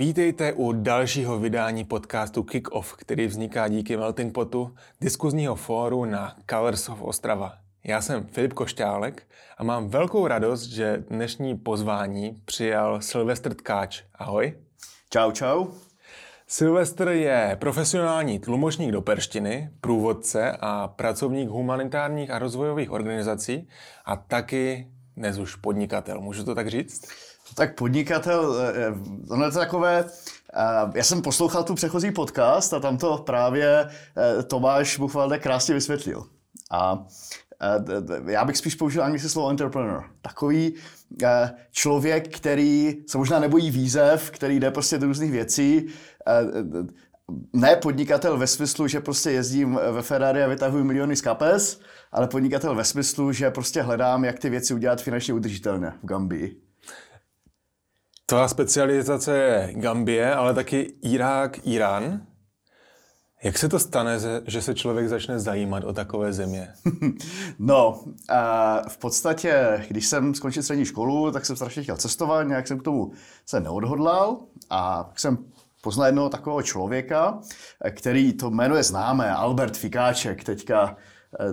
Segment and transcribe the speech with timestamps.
[0.00, 6.36] Vítejte u dalšího vydání podcastu Kick Off, který vzniká díky Melting Potu, diskuzního fóru na
[6.50, 7.52] Colors of Ostrava.
[7.84, 9.22] Já jsem Filip Košťálek
[9.58, 14.02] a mám velkou radost, že dnešní pozvání přijal Silvestr Tkáč.
[14.14, 14.54] Ahoj.
[15.10, 15.66] Čau, čau.
[16.46, 23.68] Silvestr je profesionální tlumočník do perštiny, průvodce a pracovník humanitárních a rozvojových organizací
[24.04, 26.20] a taky dnes už podnikatel.
[26.20, 27.29] Můžu to tak říct?
[27.54, 28.94] Tak podnikatel, eh, eh,
[29.28, 33.88] ono je to takové, eh, já jsem poslouchal tu přechozí podcast a tam to právě
[34.46, 36.26] Tomáš Buchvalde krásně vysvětlil.
[36.70, 37.06] A
[38.26, 40.04] já bych spíš použil anglické slovo entrepreneur.
[40.22, 40.74] Takový
[41.70, 45.86] člověk, který se možná nebojí výzev, který jde prostě do různých věcí,
[47.52, 51.80] ne podnikatel ve smyslu, že prostě jezdím ve Ferrari a vytahuji miliony z kapes,
[52.12, 56.69] ale podnikatel ve smyslu, že prostě hledám, jak ty věci udělat finančně udržitelně v Gambii.
[58.30, 62.20] Tvá specializace je Gambie, ale taky Irák, Irán.
[63.42, 66.68] Jak se to stane, že se člověk začne zajímat o takové země?
[67.58, 68.04] No,
[68.88, 72.82] v podstatě, když jsem skončil střední školu, tak jsem strašně chtěl cestovat, nějak jsem k
[72.82, 73.12] tomu
[73.46, 74.38] se neodhodlal
[74.70, 75.38] a jsem
[75.82, 77.40] poznal jednoho takového člověka,
[77.90, 80.96] který to jméno je známé, Albert Fikáček, teďka
[81.40, 81.46] eh,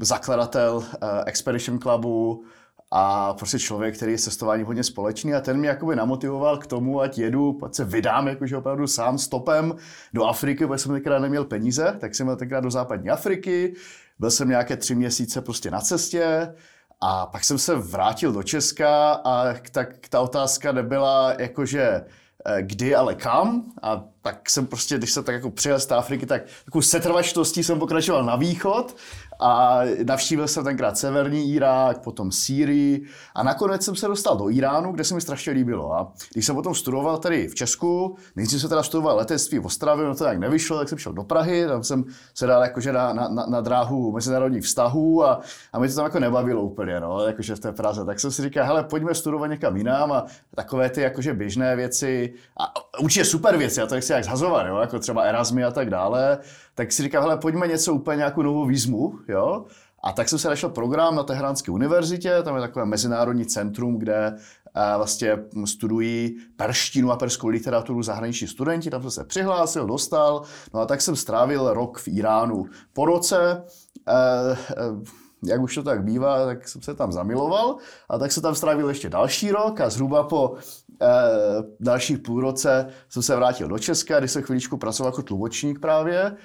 [0.00, 2.44] zakladatel eh, Expedition Clubu,
[2.90, 7.00] a prostě člověk, který je cestování hodně společný a ten mě jakoby namotivoval k tomu,
[7.00, 9.74] ať jedu, ať se vydám jakože opravdu sám stopem
[10.14, 13.74] do Afriky, protože jsem tenkrát neměl peníze, tak jsem měl tenkrát do západní Afriky,
[14.18, 16.54] byl jsem nějaké tři měsíce prostě na cestě
[17.00, 22.04] a pak jsem se vrátil do Česka a tak ta otázka nebyla jakože
[22.46, 23.64] eh, kdy, ale kam.
[23.82, 27.64] A tak jsem prostě, když jsem tak jako přijel z té Afriky, tak takovou setrvačností
[27.64, 28.96] jsem pokračoval na východ
[29.40, 34.92] a navštívil jsem tenkrát severní Irák, potom Sýrii a nakonec jsem se dostal do Iránu,
[34.92, 35.94] kde se mi strašně líbilo.
[35.94, 40.06] A když jsem potom studoval tady v Česku, nejdřív jsem teda studoval letectví v Ostravě,
[40.06, 42.04] no to tak nevyšlo, tak jsem šel do Prahy, tam jsem
[42.34, 45.40] se dal jakože na, na, na, na dráhu mezinárodních vztahů a,
[45.72, 48.04] a mi to tam jako nebavilo úplně, no, jakože v té Praze.
[48.04, 52.34] Tak jsem si říkal, hele, pojďme studovat někam jinam a takové ty jakože běžné věci,
[52.60, 55.90] a určitě super věci, já to nechci jak zhazovat, jo, jako třeba Erasmy a tak
[55.90, 56.38] dále,
[56.80, 59.64] tak si říkám, hele, pojďme něco úplně nějakou novou výzmu, jo.
[60.02, 64.36] A tak jsem se našel program na Teheránské univerzitě, tam je takové mezinárodní centrum, kde
[64.74, 70.42] eh, vlastně studují perštinu a perskou literaturu zahraniční studenti, tam jsem se přihlásil, dostal,
[70.74, 72.64] no a tak jsem strávil rok v Iránu.
[72.92, 73.64] Po roce,
[74.08, 74.84] eh, eh,
[75.44, 77.76] jak už to tak bývá, tak jsem se tam zamiloval
[78.08, 80.54] a tak se tam strávil ještě další rok a zhruba po
[81.80, 86.36] dalších půl roce jsem se vrátil do Česka, když jsem chvíličku pracoval jako tlumočník právě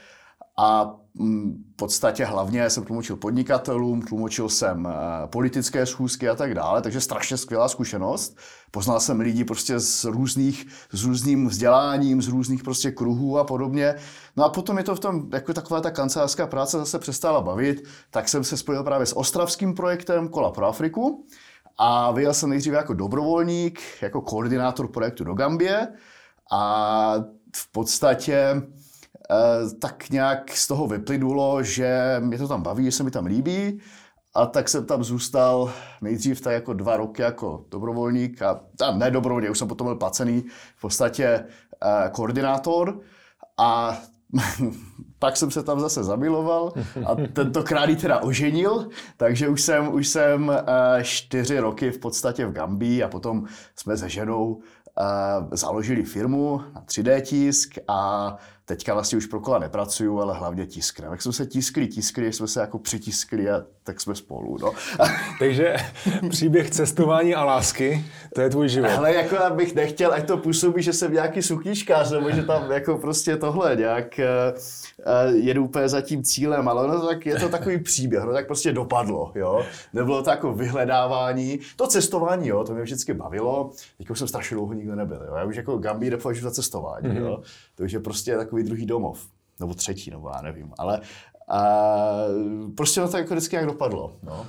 [0.57, 6.53] a mm, v podstatě hlavně jsem tlumočil podnikatelům, tlumočil jsem eh, politické schůzky a tak
[6.53, 8.37] dále, takže strašně skvělá zkušenost.
[8.71, 13.95] Poznal jsem lidi prostě z různých, s různým vzděláním, z různých prostě kruhů a podobně.
[14.37, 17.83] No a potom je to v tom, jako taková ta kancelářská práce zase přestala bavit,
[18.09, 21.25] tak jsem se spojil právě s ostravským projektem Kola pro Afriku
[21.77, 25.87] a vyjel jsem nejdříve jako dobrovolník, jako koordinátor projektu do Gambie
[26.51, 27.13] a
[27.55, 28.61] v podstatě
[29.79, 33.79] tak nějak z toho vyplynulo, že mě to tam baví, že se mi tam líbí.
[34.33, 39.11] A tak jsem tam zůstal nejdřív tak jako dva roky jako dobrovolník a, a ne
[39.11, 40.43] dobrovolník, už jsem potom byl placený
[40.77, 42.99] v podstatě eh, koordinátor
[43.57, 43.97] a
[45.19, 46.73] pak jsem se tam zase zamiloval
[47.05, 52.45] a tentokrát ji teda oženil, takže už jsem, už jsem eh, čtyři roky v podstatě
[52.45, 54.61] v Gambii a potom jsme se ženou
[55.51, 61.09] založili firmu na 3D tisk a teďka vlastně už pro kola nepracuju, ale hlavně tiskne.
[61.09, 64.57] Tak jsme se tiskli, tiskli, jsme se jako přitiskli a tak jsme spolu.
[64.61, 64.73] No.
[65.39, 65.75] Takže
[66.29, 68.05] příběh cestování a lásky,
[68.35, 68.89] to je tvůj život.
[68.97, 72.71] Ale jako já bych nechtěl, ať to působí, že jsem nějaký sukničkář, nebo že tam
[72.71, 77.49] jako prostě tohle nějak uh, jedu úplně za tím cílem, ale no, tak je to
[77.49, 79.65] takový příběh, no tak prostě dopadlo, jo.
[79.93, 83.71] Nebylo to jako vyhledávání, to cestování, jo, to mě vždycky bavilo,
[84.09, 85.35] už jsem strašně dlouho nikdo nebyl, jo.
[85.35, 87.25] Já už jako Gambí nepovažuji za cestování, mm-hmm.
[87.25, 87.41] jo.
[87.75, 89.27] To už je prostě takový druhý domov,
[89.59, 91.01] nebo třetí, nebo já nevím, ale
[91.47, 91.73] a
[92.77, 94.17] prostě to tak jako vždycky jak dopadlo.
[94.23, 94.45] No.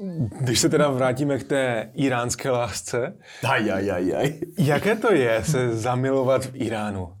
[0.40, 3.16] Když se teda vrátíme k té iránské lásce.
[3.48, 4.34] Aj, aj, aj, aj.
[4.58, 7.12] Jaké to je se zamilovat v Iránu?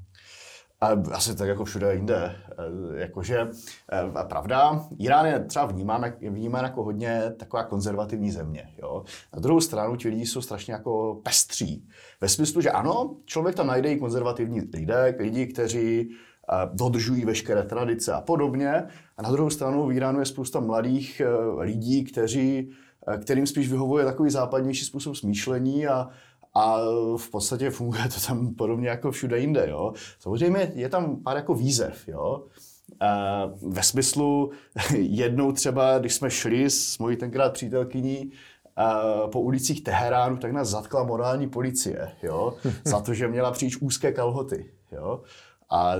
[1.12, 2.36] Asi tak jako všude jinde.
[2.94, 3.48] Jakože,
[4.14, 8.68] a pravda, Irán je třeba vnímán, vnímán jako hodně taková konzervativní země.
[8.82, 9.04] Jo?
[9.34, 11.88] Na druhou stranu ti lidi jsou strašně jako pestří.
[12.20, 16.10] Ve smyslu, že ano, člověk tam najde i konzervativní lidé, lidi, kteří
[16.72, 18.86] dodržují veškeré tradice a podobně.
[19.16, 21.28] A na druhou stranu v Iránu je spousta mladých eh,
[21.58, 22.70] lidí, kteří,
[23.08, 26.08] eh, kterým spíš vyhovuje takový západnější způsob smýšlení a,
[26.54, 26.78] a
[27.16, 29.66] v podstatě funguje to tam podobně jako všude jinde.
[29.70, 29.92] Jo.
[30.18, 32.08] Samozřejmě je tam pár jako výzev.
[32.08, 32.44] Jo.
[33.62, 34.50] ve smyslu,
[34.96, 38.32] jednou třeba, když jsme šli s mojí tenkrát přítelkyní
[39.32, 42.54] po ulicích Teheránu, tak nás zatkla morální policie, jo,
[42.84, 44.70] za to, že měla příč úzké kalhoty.
[44.92, 45.22] Jo.
[45.74, 45.94] A,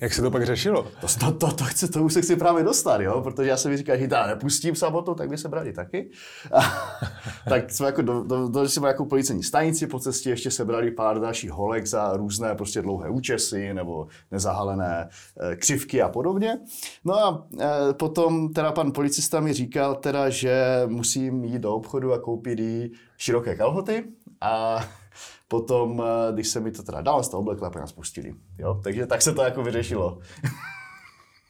[0.00, 0.86] Jak se to pak řešilo?
[1.00, 3.20] To, to, to, to, chci, to už se chci právě dostat, jo?
[3.20, 6.10] protože já jsem mi říkal, že já nepustím samotu, tak by se brali taky.
[6.52, 6.60] A,
[7.48, 10.90] tak jsme jako do, do, do, jsme jako policejní stanici, po cestě ještě se brali
[10.90, 15.08] pár dalších holek za různé prostě dlouhé účesy nebo nezahalené
[15.40, 16.58] e, křivky a podobně.
[17.04, 22.12] No a e, potom teda pan policista mi říkal teda, že musím jít do obchodu
[22.12, 24.04] a koupit jí široké kalhoty
[24.40, 24.84] a
[25.48, 28.34] Potom, eh, když se mi to teda dal, z toho oblekla, pak nás pustili.
[28.58, 28.80] Jo?
[28.84, 30.18] Takže tak se to jako vyřešilo.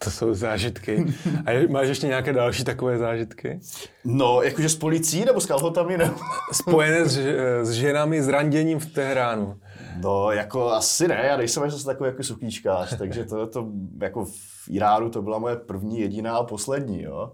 [0.05, 1.15] To jsou zážitky.
[1.47, 3.61] A máš ještě nějaké další takové zážitky?
[4.05, 5.99] No, jakože s policií nebo s kalhotami?
[5.99, 6.15] Nebo...
[6.53, 7.19] Spojené s,
[7.63, 9.61] s ženami s randěním v Teheránu.
[10.01, 13.67] No, jako asi ne, já nejsem zase takový jako sukíčkář, takže to, to
[14.01, 17.33] jako v Iránu to byla moje první, jediná a poslední, jo.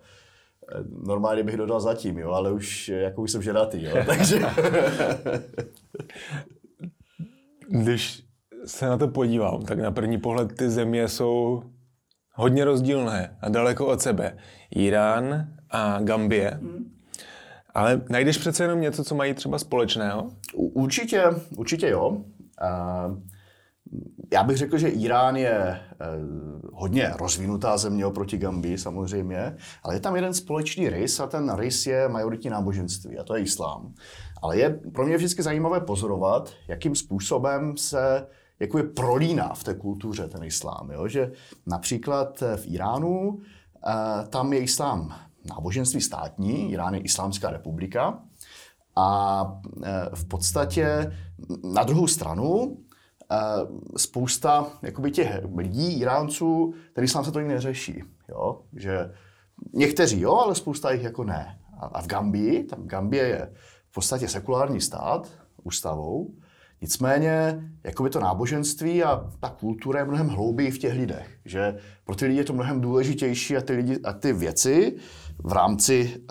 [1.07, 4.41] Normálně bych dodal zatím, jo, ale už, jako už jsem ženatý, jo, takže...
[7.69, 8.25] Když
[8.65, 11.63] se na to podívám, tak na první pohled ty země jsou
[12.35, 14.37] hodně rozdílné a daleko od sebe.
[14.71, 16.51] Irán a Gambie.
[16.51, 16.93] Hmm.
[17.75, 20.31] Ale najdeš přece jenom něco, co mají třeba společného?
[20.55, 21.25] Určitě,
[21.57, 22.25] určitě jo.
[24.33, 25.81] Já bych řekl, že Irán je eh,
[26.73, 31.87] hodně rozvinutá země oproti Gambii samozřejmě, ale je tam jeden společný rys a ten rys
[31.87, 33.95] je majoritní náboženství a to je islám.
[34.43, 38.27] Ale je pro mě vždycky zajímavé pozorovat, jakým způsobem se
[38.61, 40.91] jakoby prolíná v té kultuře ten islám.
[40.91, 41.09] Jo?
[41.09, 41.33] Že
[41.67, 43.41] například v Iránu
[43.87, 48.19] eh, tam je islám náboženství státní, Irán je islámská republika
[48.97, 51.13] a eh, v podstatě
[51.65, 52.92] na druhou stranu eh,
[53.97, 58.03] spousta jakoby těch lidí, Iránců, ten islám se to nikdy neřeší.
[58.29, 58.61] Jo?
[58.77, 59.13] Že
[59.73, 61.59] někteří jo, ale spousta jich jako ne.
[61.81, 63.53] A v Gambii, tam Gambie je
[63.91, 65.31] v podstatě sekulární stát
[65.63, 66.35] ústavou,
[66.81, 71.39] nicméně jakoby to náboženství a ta kultura je mnohem hlouběji v těch lidech.
[71.45, 74.97] Že pro ty lidi je to mnohem důležitější a ty, lidi, a ty věci
[75.39, 76.23] v rámci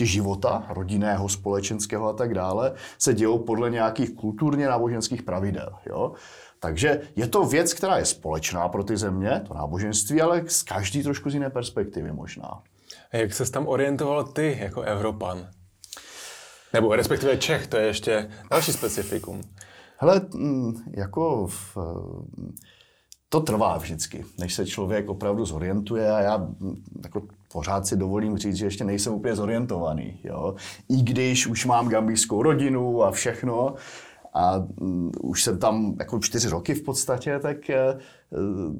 [0.00, 5.72] e, života rodinného, společenského a tak dále se dějou podle nějakých kulturně náboženských pravidel.
[5.86, 6.12] Jo?
[6.60, 11.02] Takže je to věc, která je společná pro ty země, to náboženství, ale z každý
[11.02, 12.62] trošku z jiné perspektivy možná.
[13.12, 15.48] A jak se tam orientoval ty jako Evropan?
[16.72, 19.40] Nebo respektive Čech, to je ještě další specifikum.
[19.96, 21.76] Hele, mm, jako v,
[23.32, 28.38] to trvá vždycky, než se člověk opravdu zorientuje a já mm, jako pořád si dovolím
[28.38, 30.20] říct, že ještě nejsem úplně zorientovaný.
[30.24, 30.54] Jo?
[30.88, 33.74] I když už mám gambijskou rodinu a všechno,
[34.34, 38.76] a um, už jsem tam jako čtyři roky v podstatě, tak uh,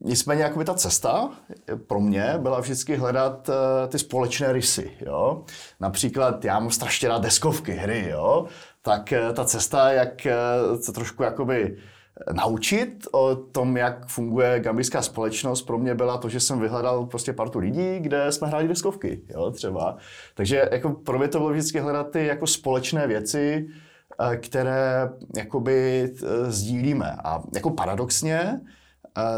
[0.00, 1.30] nicméně ta cesta
[1.86, 3.54] pro mě byla vždycky hledat uh,
[3.88, 4.90] ty společné rysy.
[5.00, 5.44] Jo?
[5.80, 8.46] Například já mám strašně rád deskovky, hry, jo?
[8.82, 11.76] tak uh, ta cesta, jak uh, se trošku jakoby
[12.32, 17.32] naučit o tom, jak funguje gambijská společnost, pro mě byla to, že jsem vyhledal prostě
[17.32, 19.96] partu lidí, kde jsme hráli deskovky, jo, třeba.
[20.34, 23.68] Takže jako pro mě to bylo vždycky hledat ty jako společné věci,
[24.20, 27.16] Eh, které jakoby eh, sdílíme.
[27.24, 28.60] A jako paradoxně,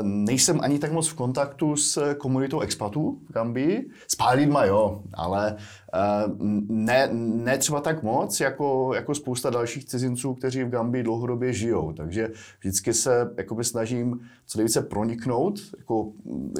[0.02, 3.90] nejsem ani tak moc v kontaktu s komunitou expatů v Gambii.
[4.09, 5.57] S pár lidma jo, ale
[6.69, 11.93] ne, ne třeba tak moc, jako, jako spousta dalších cizinců, kteří v Gambii dlouhodobě žijou.
[11.93, 16.12] Takže vždycky se jakoby snažím co nejvíce proniknout jako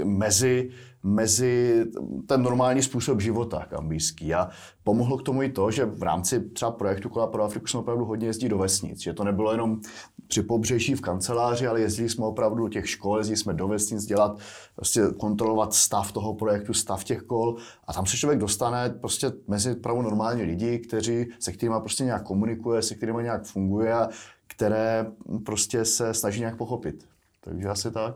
[0.05, 0.71] mezi
[1.05, 1.85] mezi
[2.27, 4.35] ten normální způsob života kambijský.
[4.35, 4.49] A
[4.85, 8.05] pomohlo k tomu i to, že v rámci třeba projektu Kola pro Afriku jsme opravdu
[8.05, 9.01] hodně jezdili do vesnic.
[9.01, 9.81] Že to nebylo jenom
[10.29, 14.05] při pobřeží v kanceláři, ale jezdili jsme opravdu do těch škol, jezdili jsme do vesnic
[14.07, 14.39] dělat,
[14.77, 19.73] prostě kontrolovat stav toho projektu, stav těch kol a tam se člověk dostane prostě mezi
[19.73, 24.09] opravdu normální lidi, kteří, se kterými prostě nějak komunikuje, se kterými nějak funguje a
[24.47, 25.07] které
[25.45, 27.07] prostě se snaží nějak pochopit.
[27.41, 28.15] Takže asi tak.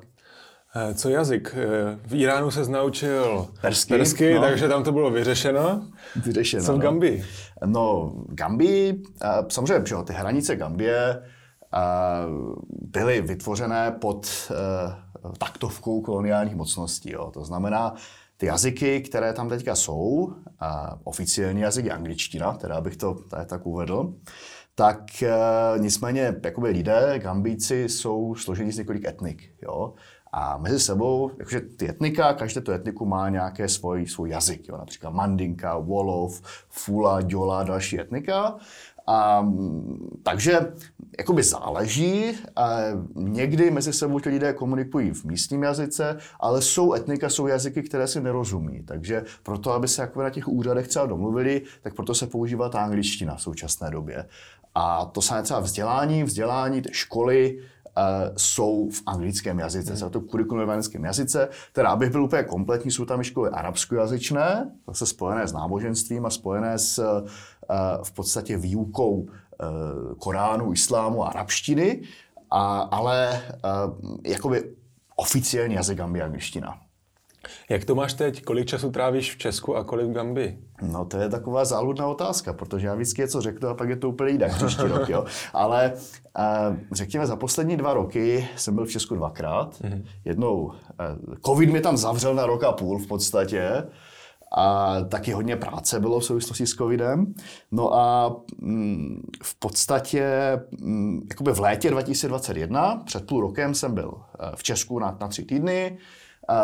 [0.76, 1.54] Eh, co jazyk?
[1.56, 4.40] Eh, v Iránu se naučil persky, persky no.
[4.40, 5.86] takže tam to bylo vyřešeno.
[6.24, 6.64] Vyřešeno.
[6.64, 6.82] Co v no.
[6.82, 7.24] Gambii?
[7.64, 11.22] No, Gambii, eh, samozřejmě, že ty hranice Gambie
[12.70, 14.52] byly vytvořené pod
[15.38, 17.12] taktovkou koloniálních mocností.
[17.12, 17.30] Jo.
[17.30, 17.94] To znamená,
[18.36, 20.32] ty jazyky, které tam teďka jsou,
[21.04, 24.14] oficiální jazyk je angličtina, teda bych to tady tak uvedl,
[24.74, 25.04] tak
[25.78, 29.42] nicméně jakoby lidé, Gambíci, jsou složení z několik etnik.
[29.62, 29.94] Jo.
[30.32, 34.68] A mezi sebou, jakože ty etnika, každé to etniku má nějaké svůj, svůj jazyk.
[34.68, 34.76] Jo?
[34.76, 38.56] Například Mandinka, Wolof, Fula, Djola, další etnika.
[39.08, 39.46] A,
[40.22, 40.72] takže
[41.18, 42.32] jakoby záleží.
[42.56, 42.78] A
[43.14, 48.06] někdy mezi sebou ti lidé komunikují v místním jazyce, ale jsou etnika, jsou jazyky, které
[48.06, 48.82] si nerozumí.
[48.82, 52.84] Takže proto, aby se jako na těch úřadech třeba domluvili, tak proto se používá ta
[52.84, 54.26] angličtina v současné době.
[54.74, 57.58] A to samé třeba vzdělání, vzdělání školy,
[57.98, 60.10] Uh, jsou v anglickém jazyce, hmm.
[60.10, 64.70] to kurikulum v anglickém jazyce, teda abych byl úplně kompletní, jsou tam i školy arabskojazyčné,
[64.86, 67.24] zase spojené s náboženstvím a spojené s
[68.02, 69.28] v podstatě výukou uh,
[70.18, 72.02] Koránu, Islámu a arabštiny,
[72.50, 74.74] a, ale uh, jakoby
[75.16, 76.78] oficiální jazyk Gambia angličtina.
[77.70, 78.44] Jak to máš teď?
[78.44, 80.58] Kolik času trávíš v Česku a kolik v Gambii?
[80.82, 84.08] No to je taková záludná otázka, protože já vždycky něco řeknu a pak je to
[84.08, 85.24] úplně jinak příští rok, jo.
[85.52, 85.92] Ale
[86.92, 89.80] řekněme, za poslední dva roky jsem byl v Česku dvakrát.
[89.80, 90.04] Mm-hmm.
[90.24, 90.72] Jednou,
[91.46, 93.84] covid mi tam zavřel na rok a půl v podstatě
[94.52, 97.34] a taky hodně práce bylo v souvislosti s covidem.
[97.72, 100.26] No a mm, v podstatě
[100.80, 105.28] mm, jakoby v létě 2021, před půl rokem jsem byl eh, v Česku na, na
[105.28, 105.98] tři týdny,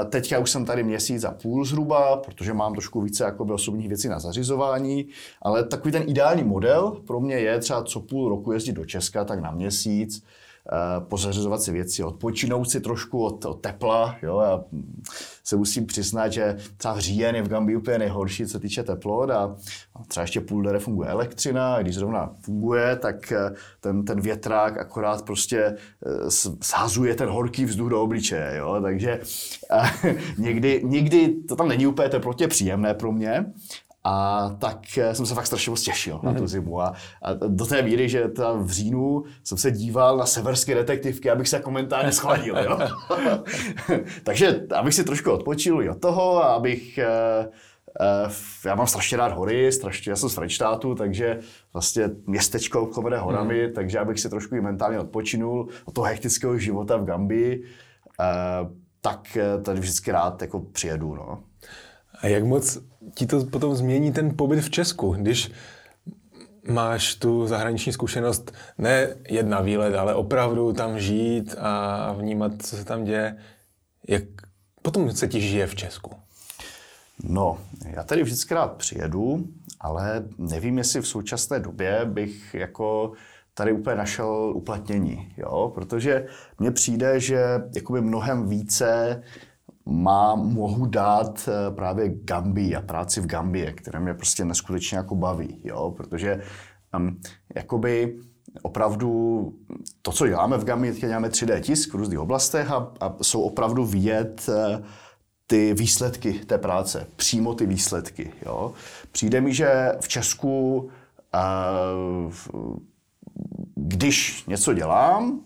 [0.09, 4.09] Teďka už jsem tady měsíc a půl zhruba, protože mám trošku více jakoby, osobních věcí
[4.09, 5.07] na zařizování,
[5.43, 9.25] ale takový ten ideální model pro mě je třeba co půl roku jezdit do Česka,
[9.25, 10.25] tak na měsíc,
[11.09, 14.17] pozařizovat si věci, odpočinout si trošku od, od tepla.
[14.23, 14.41] Jo?
[14.41, 14.65] Já
[15.45, 19.57] se musím přiznat, že třeba říjen je v Gambii úplně nejhorší, co týče teplot a
[20.09, 24.79] třeba ještě půl dere funguje elektřina a když zrovna funguje, tak eh, ten, ten větrák
[24.79, 26.31] akorát prostě eh,
[26.65, 28.57] shazuje ten horký vzduch do obličeje.
[28.57, 28.79] Jo?
[28.83, 29.21] Takže
[30.39, 33.53] někdy, někdy to tam není úplně teplotě příjemné pro mě,
[34.05, 36.25] a tak eh, jsem se fakt strašně moc těšil mm-hmm.
[36.25, 36.49] na tu mhm.
[36.49, 36.81] zimu.
[36.81, 41.31] A, a do té míry, že ta v říjnu jsem se díval na severské detektivky,
[41.31, 42.59] abych se komentárně schladil.
[42.59, 42.79] Jo?
[44.25, 46.99] Takže abych si trošku odpočil i od toho, a abych...
[46.99, 47.53] Uh,
[48.67, 51.39] já mám strašně rád hory, strašně, já jsem z Frenštátu, takže
[51.73, 53.73] vlastně městečko obklopené horami, mm.
[53.73, 59.39] takže abych si trošku i mentálně odpočinul od toho hektického života v Gambii, uh, tak
[59.63, 61.15] tady vždycky rád jako přijedu.
[61.15, 61.39] No.
[62.25, 62.79] A jak moc
[63.15, 65.53] ti to potom změní ten pobyt v Česku, když
[66.69, 72.85] máš tu zahraniční zkušenost, ne jedna výlet, ale opravdu tam žít a vnímat, co se
[72.85, 73.37] tam děje.
[74.09, 74.23] Jak
[74.83, 76.11] potom se ti žije v Česku?
[77.23, 79.45] No, já tady vždycky rád přijedu,
[79.81, 83.13] ale nevím, jestli v současné době bych jako
[83.55, 85.73] tady úplně našel uplatnění, jo?
[85.75, 86.27] protože
[86.59, 89.23] mně přijde, že jakoby mnohem více
[89.87, 95.15] má, mohu dát eh, právě Gambii a práci v Gambie, které mě prostě neskutečně jako
[95.15, 96.43] baví, jo, protože
[96.97, 97.21] um,
[97.55, 98.19] jakoby
[98.63, 99.53] opravdu
[100.03, 103.43] to, co děláme v Gambii, teď děláme 3D tisk v různých oblastech a, a jsou
[103.43, 104.87] opravdu vidět uh,
[105.47, 108.33] ty výsledky té práce, přímo ty výsledky.
[108.47, 108.73] Jo.
[109.13, 112.33] Přijde mi, že v Česku, uh,
[113.75, 115.41] když něco dělám,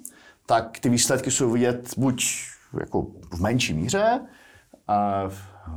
[0.47, 2.25] tak ty výsledky jsou vidět buď
[2.81, 4.21] jako v menší míře,
[4.89, 5.29] a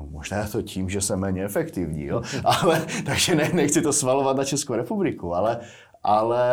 [0.10, 2.22] možná to tím, že jsem méně efektivní, jo?
[2.46, 5.60] ale, takže ne, nechci to svalovat na Českou republiku, ale,
[6.04, 6.46] ale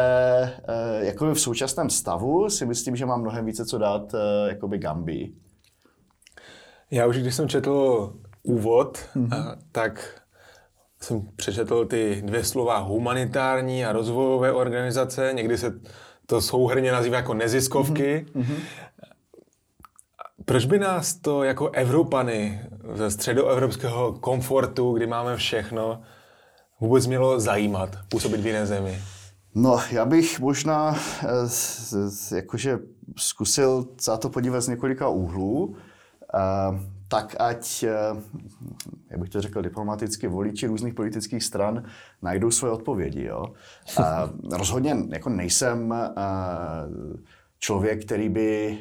[0.45, 4.18] e, jakoby v současném stavu si myslím, že mám mnohem více co dát e,
[4.49, 5.35] jakoby Gambii.
[6.90, 9.57] Já už když jsem četl úvod, mm-hmm.
[9.73, 10.23] tak
[11.00, 15.80] jsem přečetl ty dvě slova humanitární a rozvojové organizace, někdy se
[16.26, 18.26] to souhrně nazývá jako neziskovky.
[18.35, 18.57] Mm-hmm.
[20.48, 22.60] Proč by nás to jako Evropany
[22.94, 26.00] ze středoevropského komfortu, kdy máme všechno,
[26.80, 28.98] vůbec mělo zajímat působit v jiné zemi?
[29.54, 32.78] No, já bych možná eh, jakože
[33.16, 35.76] zkusil za to podívat z několika úhlů,
[36.34, 36.38] eh,
[37.08, 37.92] tak ať, eh,
[39.10, 41.82] jak bych to řekl diplomaticky, voliči různých politických stran
[42.22, 43.24] najdou svoje odpovědi.
[43.24, 43.44] Jo?
[44.52, 45.94] Rozhodně jako nejsem
[47.58, 48.78] člověk, který by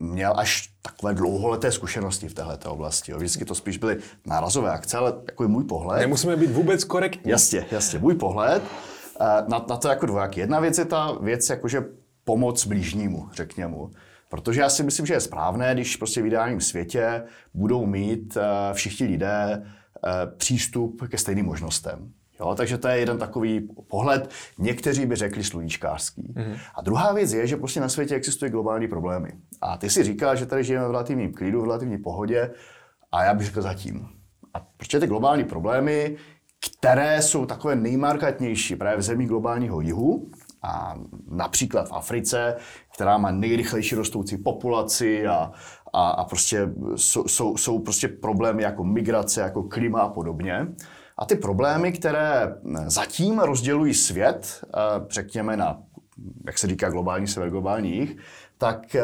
[0.00, 3.12] měl až takové dlouholeté zkušenosti v této oblasti.
[3.12, 3.18] Jo.
[3.18, 6.00] Vždycky to spíš byly nárazové akce, ale jako je můj pohled.
[6.00, 7.30] Nemusíme být vůbec korektní.
[7.30, 7.98] Jasně, jasně.
[7.98, 8.62] Můj pohled
[9.20, 10.40] eh, na, na to jako dvojaký.
[10.40, 11.84] Jedna věc je ta věc, jakože
[12.24, 13.76] pomoc blížnímu, řekněme.
[14.28, 17.22] Protože já si myslím, že je správné, když prostě v ideálním světě
[17.54, 22.12] budou mít eh, všichni lidé eh, přístup ke stejným možnostem.
[22.40, 26.22] Jo, takže to je jeden takový pohled, někteří by řekli sluníčkářský.
[26.22, 26.58] Mm-hmm.
[26.74, 29.32] A druhá věc je, že prostě na světě existují globální problémy.
[29.60, 32.50] A ty si říkal, že tady žijeme v relativním klidu, v relativní pohodě,
[33.12, 34.08] a já bych řekl zatím.
[34.54, 36.16] A prostě ty globální problémy,
[36.78, 40.30] které jsou takové nejmarkantnější právě v zemí globálního jihu,
[40.62, 40.94] a
[41.30, 42.56] například v Africe,
[42.94, 45.52] která má nejrychlejší rostoucí populaci a,
[45.92, 50.66] a, a prostě jsou, jsou, jsou prostě problémy jako migrace, jako klima a podobně.
[51.18, 52.54] A ty problémy, které
[52.86, 54.64] zatím rozdělují svět,
[55.10, 55.82] řekněme na,
[56.46, 58.16] jak se říká, globální sever, globální jich,
[58.58, 58.96] tak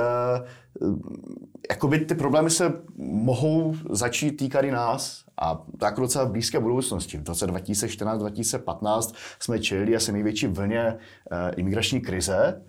[1.70, 7.18] jakoby ty problémy se mohou začít týkat i nás a tak docela v blízké budoucnosti.
[7.18, 10.96] V roce 2014-2015 jsme čelili asi největší vlně e,
[11.56, 12.62] imigrační krize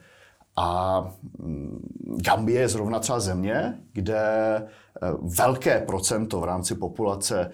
[0.56, 1.00] a
[1.40, 1.90] mm,
[2.26, 4.24] Gambie je zrovna třeba země, kde
[5.22, 7.52] velké procento v rámci populace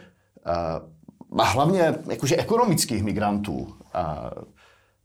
[1.37, 3.75] a hlavně jakože ekonomických migrantů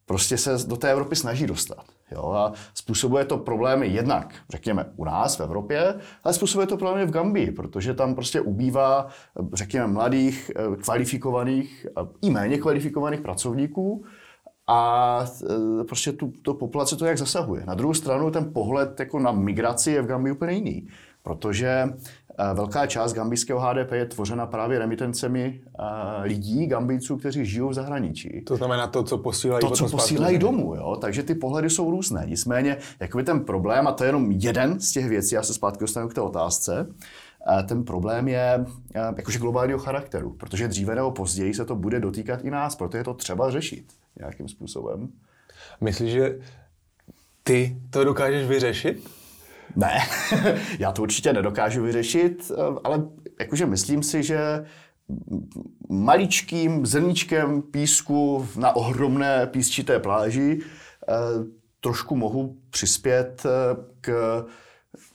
[0.07, 1.85] prostě se do té Evropy snaží dostat.
[2.13, 2.33] Jo?
[2.33, 7.11] A způsobuje to problémy jednak, řekněme, u nás v Evropě, ale způsobuje to problémy v
[7.11, 9.07] Gambii, protože tam prostě ubývá,
[9.53, 11.87] řekněme, mladých, eh, kvalifikovaných
[12.23, 14.05] i méně kvalifikovaných pracovníků,
[14.67, 15.21] a
[15.81, 17.67] eh, prostě tu, tu populace to jak zasahuje.
[17.67, 20.89] Na druhou stranu ten pohled jako na migraci je v Gambii úplně jiný,
[21.23, 21.85] protože
[22.55, 25.61] Velká část gambijského HDP je tvořena právě remitencemi
[26.23, 28.43] lidí, gambijců, kteří žijou v zahraničí.
[28.47, 30.97] To znamená to, co posílají To, co posílají domů, jo?
[31.01, 32.27] takže ty pohledy jsou různé.
[32.27, 35.81] Nicméně, jakoby ten problém, a to je jenom jeden z těch věcí, já se zpátky
[35.81, 36.87] dostanu k té otázce,
[37.69, 38.67] ten problém je
[39.17, 43.05] jakože globálního charakteru, protože dříve nebo později se to bude dotýkat i nás, proto je
[43.05, 43.85] to třeba řešit
[44.19, 45.09] nějakým způsobem.
[45.81, 46.39] Myslíš, že
[47.43, 49.11] ty to dokážeš vyřešit?
[49.77, 49.99] Ne,
[50.79, 52.53] já to určitě nedokážu vyřešit,
[52.85, 53.03] ale
[53.41, 54.65] jakože myslím si, že
[55.89, 61.15] maličkým zrníčkem písku na ohromné písčité pláži eh,
[61.81, 64.45] trošku mohu přispět eh, k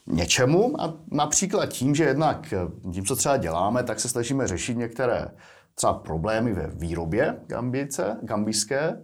[0.06, 0.80] něčemu.
[0.80, 5.28] A například tím, že jednak eh, tím, co třeba děláme, tak se snažíme řešit některé
[5.74, 9.02] třeba problémy ve výrobě gambice, gambijské,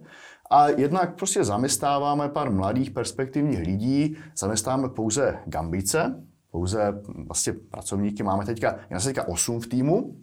[0.49, 8.45] a jednak prostě zaměstnáváme pár mladých perspektivních lidí, zaměstnáváme pouze gambice, pouze vlastně pracovníky, máme
[8.45, 10.15] teďka, je teďka 8 v týmu.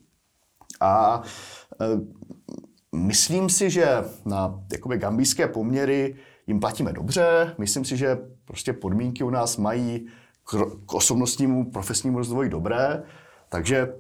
[0.81, 1.23] A
[1.81, 1.87] e,
[2.97, 9.25] myslím si, že na jakoby gambijské poměry jim platíme dobře, myslím si, že prostě podmínky
[9.25, 10.07] u nás mají
[10.45, 13.03] k, k osobnostnímu profesnímu rozvoji dobré,
[13.49, 13.95] takže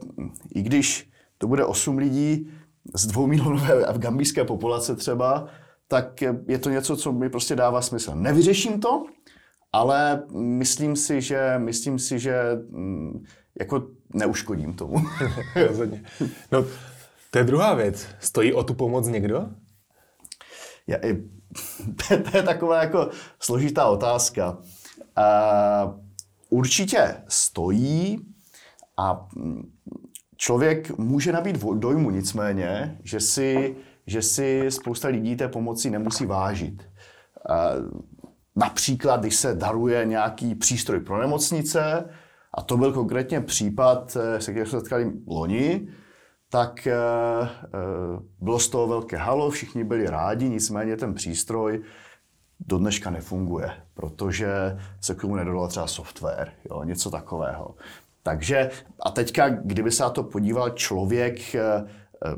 [0.54, 2.50] i když to bude 8 lidí
[2.94, 5.48] z dvou milionové gambijské populace třeba,
[5.88, 8.14] tak je to něco, co mi prostě dává smysl.
[8.14, 9.04] Nevyřeším to,
[9.72, 13.24] ale myslím si, že, myslím si, že mm,
[13.60, 14.96] jako neuškodím tomu.
[15.66, 16.02] Rozhodně.
[16.52, 16.64] No,
[17.30, 18.06] to je druhá věc.
[18.20, 19.48] Stojí o tu pomoc někdo?
[20.86, 20.98] Já,
[22.08, 24.58] to je taková jako složitá otázka.
[25.18, 26.00] Uh,
[26.50, 28.18] určitě stojí
[28.96, 29.72] a mm,
[30.36, 36.82] člověk může nabít dojmu nicméně, že si že si spousta lidí té pomoci nemusí vážit.
[38.56, 42.08] Například, když se daruje nějaký přístroj pro nemocnice,
[42.54, 45.88] a to byl konkrétně případ, eh, se kterým jsme setkali loni,
[46.50, 47.68] tak eh, eh,
[48.40, 51.82] bylo z toho velké halo, všichni byli rádi, nicméně ten přístroj
[52.60, 54.48] do dneška nefunguje, protože
[55.00, 57.74] se k tomu nedodal třeba software, jo, něco takového.
[58.22, 61.86] Takže a teďka, kdyby se na to podíval člověk, Eh,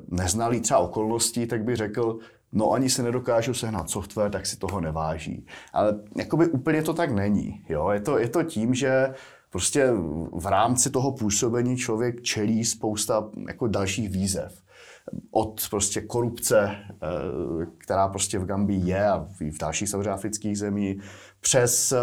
[0.08, 2.18] neznalý třeba okolností, tak by řekl,
[2.52, 5.46] no ani si nedokážu sehnat software, tak si toho neváží.
[5.72, 7.64] Ale jakoby úplně to tak není.
[7.68, 7.90] Jo?
[7.90, 9.14] Je, to, je to tím, že
[9.50, 9.90] prostě
[10.32, 14.62] v rámci toho působení člověk čelí spousta jako dalších výzev.
[15.30, 16.96] Od prostě korupce, eh,
[17.78, 21.00] která prostě v Gambii je a v dalších afrických zemí,
[21.40, 21.98] přes eh,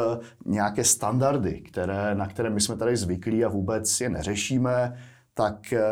[0.46, 4.98] nějaké standardy, které, na které my jsme tady zvyklí a vůbec je neřešíme,
[5.38, 5.84] tak eh,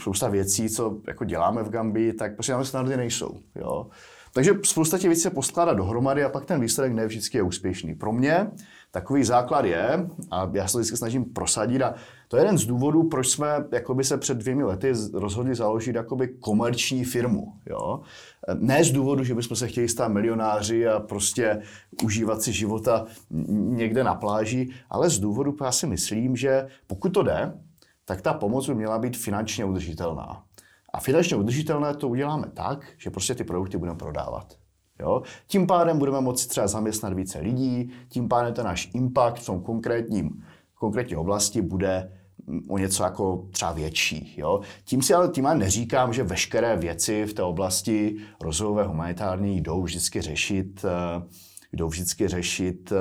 [0.00, 3.38] spousta věcí, co jako děláme v Gambii, tak prostě nám snadně nejsou.
[3.54, 3.86] Jo.
[4.32, 7.94] Takže spousta těch věcí se poskládá dohromady a pak ten výsledek ne vždycky je úspěšný.
[7.94, 8.50] Pro mě
[8.90, 11.94] takový základ je, a já se vždycky snažím prosadit, a
[12.28, 16.28] to je jeden z důvodů, proč jsme jakoby se před dvěmi lety rozhodli založit jakoby
[16.28, 17.52] komerční firmu.
[17.66, 18.00] Jo?
[18.54, 21.62] Ne z důvodu, že bychom se chtěli stát milionáři a prostě
[22.04, 23.04] užívat si života
[23.50, 27.52] někde na pláži, ale z důvodu, já si myslím, že pokud to jde,
[28.04, 30.44] tak ta pomoc by měla být finančně udržitelná.
[30.92, 34.56] A finančně udržitelné to uděláme tak, že prostě ty produkty budeme prodávat.
[35.00, 35.22] Jo?
[35.46, 39.62] Tím pádem budeme moci třeba zaměstnat více lidí, tím pádem ten náš impact v tom
[39.62, 42.12] konkrétním, konkrétní oblasti bude
[42.46, 44.34] mm, o něco jako třeba větší.
[44.36, 44.60] Jo?
[44.84, 50.20] Tím si ale tím neříkám, že veškeré věci v té oblasti rozvojové humanitární jdou vždycky
[50.20, 51.22] řešit, eh,
[51.76, 52.98] jdou vždycky řešit eh,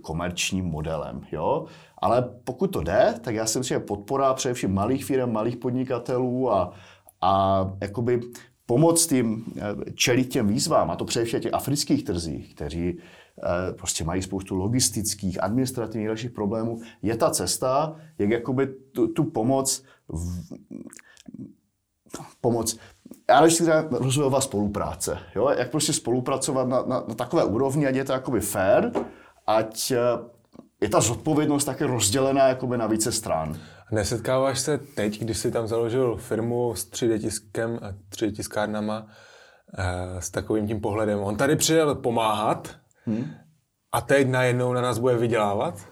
[0.00, 1.20] komerčním modelem.
[1.32, 1.66] Jo?
[1.98, 6.52] Ale pokud to jde, tak já si myslím, že podpora především malých firm, malých podnikatelů
[6.52, 6.72] a,
[7.20, 8.20] a jakoby
[8.66, 14.04] pomoct tím eh, čelit těm výzvám, a to především těch afrických trzích, kteří eh, prostě
[14.04, 20.56] mají spoustu logistických, administrativních dalších problémů, je ta cesta, jak jakoby tu, tu pomoc, v,
[22.40, 22.78] pomoc
[23.30, 25.48] já když rozvojová spolupráce, jo?
[25.58, 28.90] jak prostě spolupracovat na, na, na takové úrovni, ať je to jakoby fair,
[29.46, 29.92] ať
[30.80, 33.58] je ta zodpovědnost také rozdělená jakoby na více stran.
[33.90, 39.06] Nesetkáváš se teď, když jsi tam založil firmu s 3D tiskem a 3D tiskárnama
[39.78, 41.18] eh, s takovým tím pohledem.
[41.18, 42.68] On tady přijel pomáhat
[43.06, 43.24] hmm.
[43.92, 45.89] a teď najednou na nás bude vydělávat?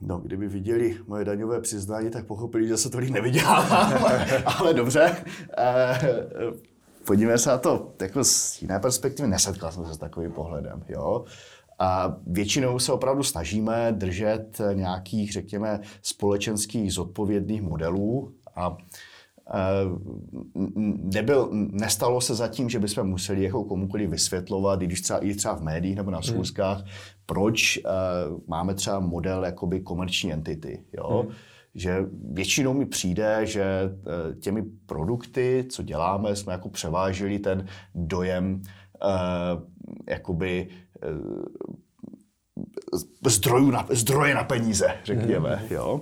[0.00, 4.04] No, kdyby viděli moje daňové přiznání, tak pochopili, že se tolik nevydělávám,
[4.58, 5.16] ale dobře.
[5.58, 5.98] Eh,
[7.06, 9.28] podívejme se na to jako z jiné perspektivy.
[9.28, 10.84] Nesetkal jsem se s takovým pohledem.
[10.88, 11.24] Jo?
[11.78, 18.76] A většinou se opravdu snažíme držet nějakých, řekněme, společenských zodpovědných modelů a
[21.14, 25.54] nebyl, nestalo se zatím, že bychom museli jako komukoliv vysvětlovat, i když třeba, i třeba
[25.54, 26.22] v médiích nebo na hmm.
[26.22, 26.88] schůzkách, hmm.
[27.26, 30.84] proč uh, máme třeba model jakoby komerční entity.
[30.92, 31.22] Jo?
[31.22, 31.34] Hmm.
[31.74, 38.62] Že většinou mi přijde, že uh, těmi produkty, co děláme, jsme jako převážili ten dojem
[38.62, 39.62] uh,
[40.08, 40.68] jakoby
[42.94, 45.62] Eh, zdrojů na, zdroje na peníze, řekněme.
[45.62, 45.74] Mm.
[45.74, 46.00] Jo.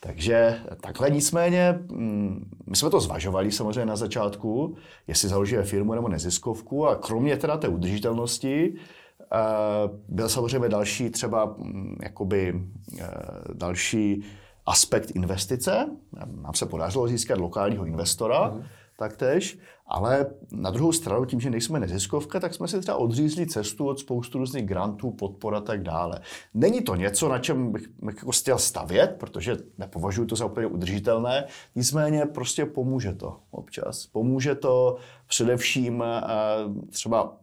[0.00, 6.08] Takže takhle nicméně, mm, my jsme to zvažovali samozřejmě na začátku, jestli založíme firmu nebo
[6.08, 9.36] neziskovku a kromě teda té udržitelnosti eh,
[10.08, 12.62] byl samozřejmě další třeba mm, jakoby
[13.00, 13.06] eh,
[13.54, 14.24] další
[14.66, 15.86] aspekt investice.
[16.42, 18.64] Nám se podařilo získat lokálního investora, mm
[18.98, 19.58] taktéž,
[19.88, 23.98] ale na druhou stranu, tím, že nejsme neziskovka, tak jsme si třeba odřízli cestu od
[23.98, 26.20] spoustu různých grantů, podpor a tak dále.
[26.54, 30.66] Není to něco, na čem bych, bych jako chtěl stavět, protože nepovažuji to za úplně
[30.66, 34.06] udržitelné, nicméně prostě pomůže to občas.
[34.06, 34.96] Pomůže to
[35.26, 36.22] především eh,
[36.90, 37.36] třeba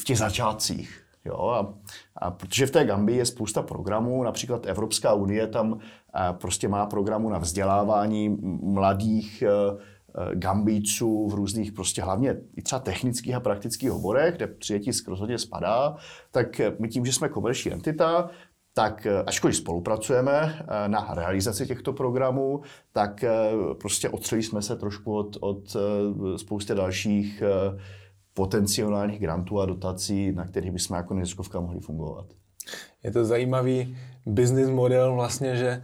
[0.00, 1.02] v těch začátcích.
[1.24, 1.74] Jo, a,
[2.16, 6.86] a protože v té Gambii je spousta programů, například Evropská unie tam eh, prostě má
[6.86, 9.95] programu na vzdělávání mladých Eh,
[10.34, 15.96] gambíců v různých prostě hlavně i třeba technických a praktických oborech, kde přijetí rozhodně spadá,
[16.30, 18.30] tak my tím, že jsme komerční entita,
[18.74, 22.60] tak eh, ačkoliv spolupracujeme eh, na realizaci těchto programů,
[22.92, 23.24] tak
[23.80, 25.76] prostě otřeli jsme se trošku od, od
[26.36, 27.42] spousty dalších
[28.34, 32.26] potenciálních grantů a dotací, na kterých bychom jako neziskovka mohli fungovat.
[33.02, 35.82] Je to zajímavý business model vlastně, že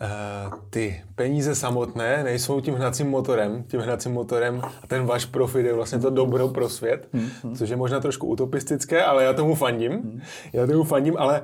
[0.00, 5.66] Eh, ty peníze samotné nejsou tím hnacím motorem, tím hnacím motorem a ten váš profit
[5.66, 7.56] je vlastně to dobro pro svět, hmm.
[7.56, 9.92] což je možná trošku utopistické, ale já tomu fandím.
[9.92, 10.20] Hmm.
[10.52, 11.42] Já tomu fandím, ale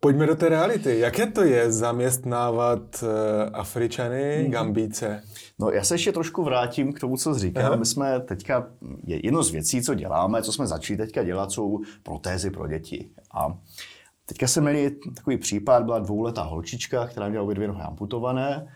[0.00, 0.98] pojďme do té reality.
[0.98, 3.08] Jaké to je zaměstnávat uh,
[3.52, 4.50] Afričany, hmm.
[4.50, 5.22] Gambíce?
[5.58, 7.66] No já se ještě trošku vrátím k tomu, co jsi říkal.
[7.66, 7.76] Aha.
[7.76, 8.66] My jsme teďka,
[9.06, 13.10] jedno z věcí, co děláme, co jsme začali teďka dělat, jsou protézy pro děti.
[13.34, 13.58] A
[14.26, 18.68] Teďka jsme měli takový případ, byla dvouletá holčička, která měla obě dvě nohy amputované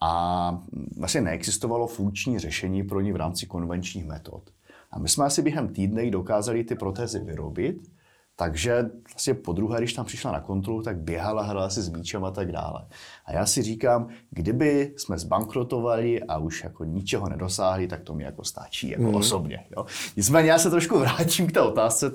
[0.00, 0.62] a
[0.98, 4.42] vlastně neexistovalo funkční řešení pro ní v rámci konvenčních metod.
[4.90, 7.90] A my jsme asi během týdne dokázali ty protézy vyrobit,
[8.36, 12.24] takže vlastně po druhé, když tam přišla na kontrolu, tak běhala, hrála si s míčem
[12.24, 12.86] a tak dále.
[13.24, 18.24] A já si říkám, kdyby jsme zbankrotovali a už jako ničeho nedosáhli, tak to mi
[18.24, 19.14] jako stačí, jako mm.
[19.14, 19.66] osobně.
[19.76, 19.86] Jo?
[20.16, 22.10] Nicméně já se trošku vrátím k té otázce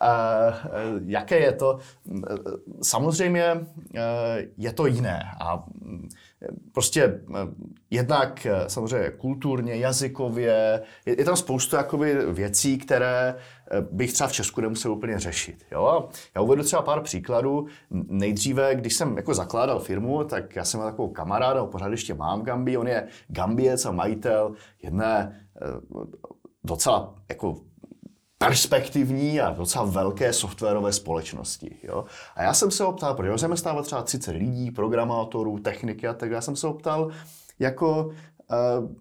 [0.00, 1.78] tvojí, jaké je to?
[2.82, 3.58] Samozřejmě e,
[4.56, 5.64] je to jiné a
[6.72, 7.20] prostě e,
[7.90, 13.34] jednak samozřejmě kulturně, jazykově, je, tam spoustu jakoby věcí, které
[13.90, 15.66] bych třeba v Česku nemusel úplně řešit.
[15.72, 16.08] Jo?
[16.34, 17.66] Já uvedu třeba pár příkladů.
[17.90, 22.42] Nejdříve, když jsem jako zakládal firmu, tak já jsem měl takovou kamaráda, pořád ještě mám
[22.42, 25.40] Gambi, on je Gambiec a majitel jedné
[26.64, 27.56] docela jako
[28.38, 31.76] perspektivní a docela velké softwarové společnosti.
[31.82, 32.04] Jo?
[32.36, 36.40] A já jsem se optal, protože zaměstnávat třeba 30 lidí, programátorů, techniky a tak já
[36.40, 37.10] jsem se optal,
[37.58, 38.96] jako, uh,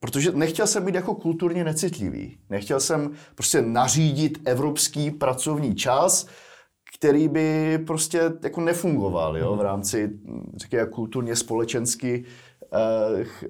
[0.00, 2.38] protože nechtěl jsem být jako kulturně necitlivý.
[2.50, 6.26] Nechtěl jsem prostě nařídit evropský pracovní čas,
[6.96, 10.10] který by prostě jako nefungoval jo, v rámci,
[10.56, 12.24] řekněme, kulturně společensky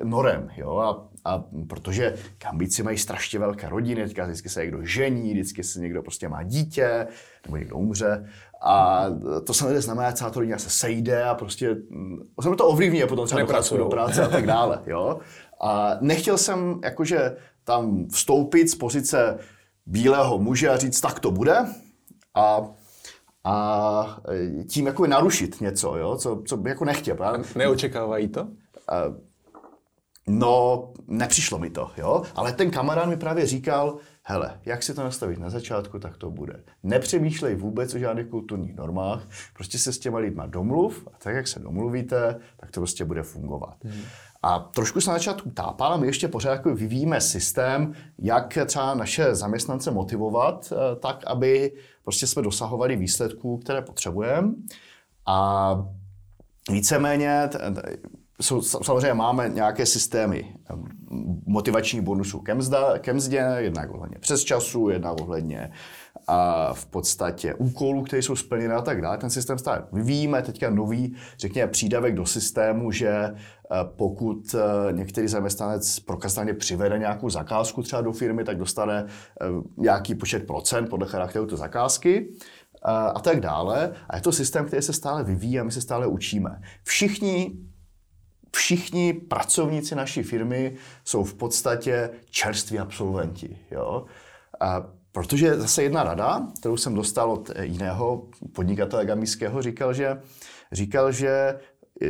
[0.04, 0.50] norem.
[0.56, 0.78] Jo?
[0.78, 5.80] A a protože Gambíci mají strašně velké rodiny, teďka vždycky se někdo žení, vždycky se
[5.80, 7.06] někdo prostě má dítě,
[7.46, 8.28] nebo někdo umře.
[8.62, 9.06] A
[9.46, 11.76] to samozřejmě znamená, že celá to rodina se sejde a prostě
[12.42, 14.83] se to ovlivní a potom třeba docházku do práce a tak dále.
[14.87, 15.18] Jo?
[15.61, 19.38] A nechtěl jsem jakože tam vstoupit z pozice
[19.87, 21.56] bílého muže a říct, tak to bude.
[22.35, 22.61] A
[23.44, 24.20] a
[24.68, 26.16] tím jako narušit něco, jo?
[26.16, 27.16] Co, co jako nechtěl.
[27.56, 28.48] Neočekávají to?
[28.90, 29.31] A,
[30.31, 32.22] No, nepřišlo mi to, jo.
[32.35, 36.31] Ale ten kamarád mi právě říkal, hele, jak si to nastavit na začátku, tak to
[36.31, 36.64] bude.
[36.83, 39.22] Nepřemýšlej vůbec o žádných kulturních normách,
[39.55, 43.22] prostě se s těma lidma domluv a tak, jak se domluvíte, tak to prostě bude
[43.22, 43.76] fungovat.
[43.85, 44.03] Hmm.
[44.42, 49.35] A trošku se na začátku tápal, my ještě pořád jako vyvíjíme systém, jak třeba naše
[49.35, 51.72] zaměstnance motivovat, eh, tak, aby
[52.03, 54.53] prostě jsme dosahovali výsledků, které potřebujeme.
[55.26, 55.88] A
[56.70, 57.48] víceméně
[58.40, 60.55] jsou, samozřejmě máme nějaké systémy
[61.46, 65.70] motivačních bonusů ke, mzda, ke mzdě, jednak ohledně přes času, jednak ohledně
[66.26, 69.18] a v podstatě úkolů, které jsou splněny a tak dále.
[69.18, 70.42] Ten systém stále vyvíjíme.
[70.42, 73.35] Teďka nový, řekněme, přídavek do systému, že e,
[73.96, 79.07] pokud e, některý zaměstnanec prokazatelně přivede nějakou zakázku třeba do firmy, tak dostane e,
[79.76, 82.33] nějaký počet procent podle charakteru té zakázky
[82.85, 83.92] a tak dále.
[84.09, 86.61] A je to systém, který se stále vyvíjí a my se stále učíme.
[86.85, 87.53] Všichni
[88.56, 93.58] všichni pracovníci naší firmy jsou v podstatě čerství absolventi.
[93.70, 94.06] Jo?
[94.60, 100.20] A protože zase jedna rada, kterou jsem dostal od jiného podnikatele gambijského, říkal, že,
[100.72, 101.28] říkal, že
[102.02, 102.06] e,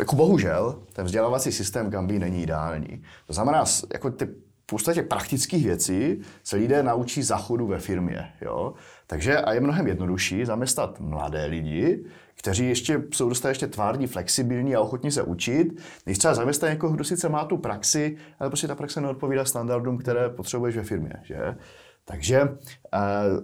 [0.00, 3.02] jako bohužel ten vzdělávací systém Gambii není ideální.
[3.26, 4.28] To znamená, jako ty
[4.64, 8.32] v podstatě praktických věcí se lidé naučí za chodu ve firmě.
[8.40, 8.74] Jo?
[9.06, 14.76] Takže a je mnohem jednodušší zaměstnat mladé lidi, kteří ještě jsou dostat ještě tvární, flexibilní
[14.76, 18.68] a ochotní se učit, než třeba zaměstnat někoho, kdo sice má tu praxi, ale prostě
[18.68, 21.12] ta praxe neodpovídá standardům, které potřebuješ ve firmě.
[21.22, 21.56] Že?
[22.04, 22.98] Takže eh,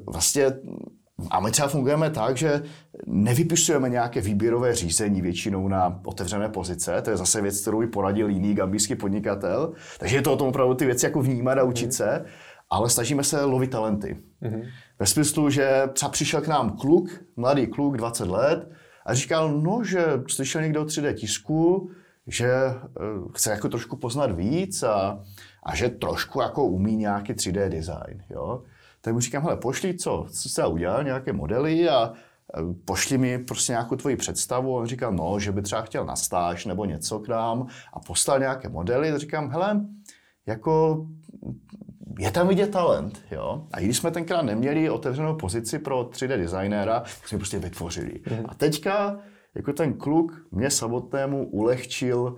[0.06, 0.46] vlastně
[1.30, 2.62] a my třeba fungujeme tak, že
[3.06, 7.02] nevypisujeme nějaké výběrové řízení většinou na otevřené pozice.
[7.02, 9.72] To je zase věc, kterou by poradil jiný gambijský podnikatel.
[9.98, 12.24] Takže je to o tom opravdu ty věci jako vnímat a učit se,
[12.70, 14.16] ale snažíme se lovit talenty.
[14.42, 14.62] Mm-hmm.
[14.98, 18.70] Ve smyslu, že třeba přišel k nám kluk, mladý kluk, 20 let,
[19.06, 21.90] a říkal, no, že slyšel někdo o 3D tisku,
[22.26, 25.24] že uh, chce jako trošku poznat víc a,
[25.62, 28.62] a že trošku jako umí nějaký 3D design, jo.
[29.00, 32.12] Tak mu říkám, hele, pošli co, co jsi udělal, nějaké modely a
[32.84, 34.74] pošli mi prostě nějakou tvoji představu.
[34.74, 38.38] On říkal, no, že by třeba chtěl na stáž nebo něco k nám a poslal
[38.38, 39.10] nějaké modely.
[39.10, 39.80] Tak říkám, hele,
[40.46, 41.06] jako
[42.18, 43.66] je tam vidět talent, jo.
[43.72, 48.12] A i když jsme tenkrát neměli otevřenou pozici pro 3D designéra, tak jsme prostě vytvořili.
[48.12, 48.44] Mm-hmm.
[48.48, 49.18] A teďka,
[49.54, 52.36] jako ten kluk mě samotnému ulehčil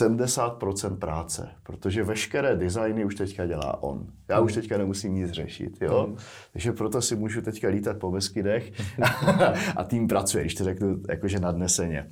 [0.00, 4.06] 70% práce, protože veškeré designy už teďka dělá on.
[4.28, 6.06] Já už teďka nemusím nic řešit, jo?
[6.08, 6.16] Mm.
[6.52, 8.72] Takže proto si můžu teďka lítat po Beskydech
[9.76, 12.08] a tým pracuje, když to řeknu jakože nadneseně.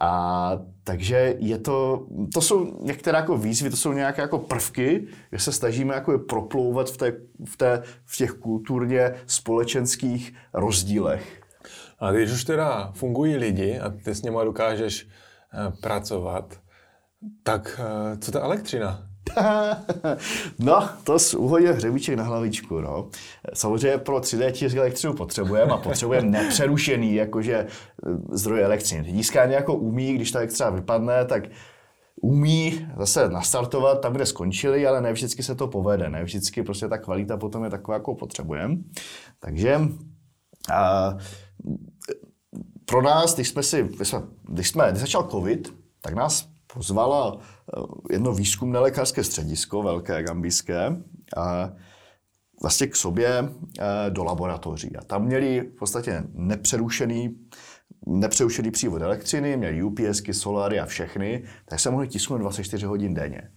[0.00, 0.52] A
[0.84, 5.52] takže je to, to jsou některé jako výzvy, to jsou nějaké jako prvky, kde se
[5.52, 7.12] snažíme jako je proplouvat v, té,
[7.44, 11.42] v, té, v těch kulturně společenských rozdílech.
[11.98, 16.65] A když už teda fungují lidi a ty s nimi dokážeš eh, pracovat,
[17.42, 19.08] tak eh, co ta elektřina?
[20.58, 23.08] no, to s uhodil hřebíček na hlavičku, no.
[23.54, 27.66] Samozřejmě pro 3D tisk elektřinu potřebujeme a potřebujeme nepřerušený jakože eh,
[28.32, 29.12] zdroj elektřiny.
[29.12, 31.42] Tiskárně jako umí, když ta elektřina vypadne, tak
[32.22, 36.88] umí zase nastartovat tam, kde skončili, ale ne vždycky se to povede, ne vždycky prostě
[36.88, 38.76] ta kvalita potom je taková, jakou potřebujeme.
[39.40, 39.80] Takže
[40.72, 41.16] a,
[42.84, 43.88] pro nás, když jsme si,
[44.48, 47.80] když jsme, když začal covid, tak nás pozvala eh,
[48.12, 50.96] jedno výzkumné lékařské středisko, velké gambijské,
[51.36, 51.72] a
[52.62, 54.96] vlastně k sobě eh, do laboratoří.
[54.96, 57.36] A tam měli v podstatě nepřerušený
[58.06, 63.50] nepřerušený přívod elektřiny, měli UPSky, solary a všechny, tak se mohli tisknout 24 hodin denně.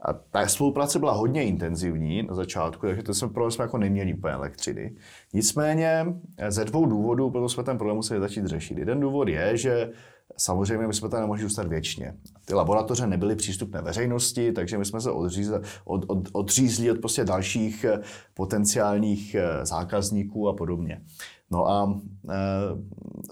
[0.00, 4.14] A ta spolupráce byla hodně intenzivní na začátku, takže to jsme, problém jsme jako neměli
[4.14, 4.96] úplně elektřiny.
[5.34, 6.06] Nicméně
[6.38, 8.78] eh, ze dvou důvodů, proto jsme ten problém museli začít řešit.
[8.78, 9.90] Jeden důvod je, že
[10.36, 12.14] Samozřejmě my jsme tam nemohli zůstat věčně.
[12.44, 17.24] Ty laboratoře nebyly přístupné veřejnosti, takže my jsme se odřízli od, od, odřízli od prostě
[17.24, 18.00] dalších eh,
[18.34, 21.02] potenciálních eh, zákazníků a podobně.
[21.50, 22.34] No a eh,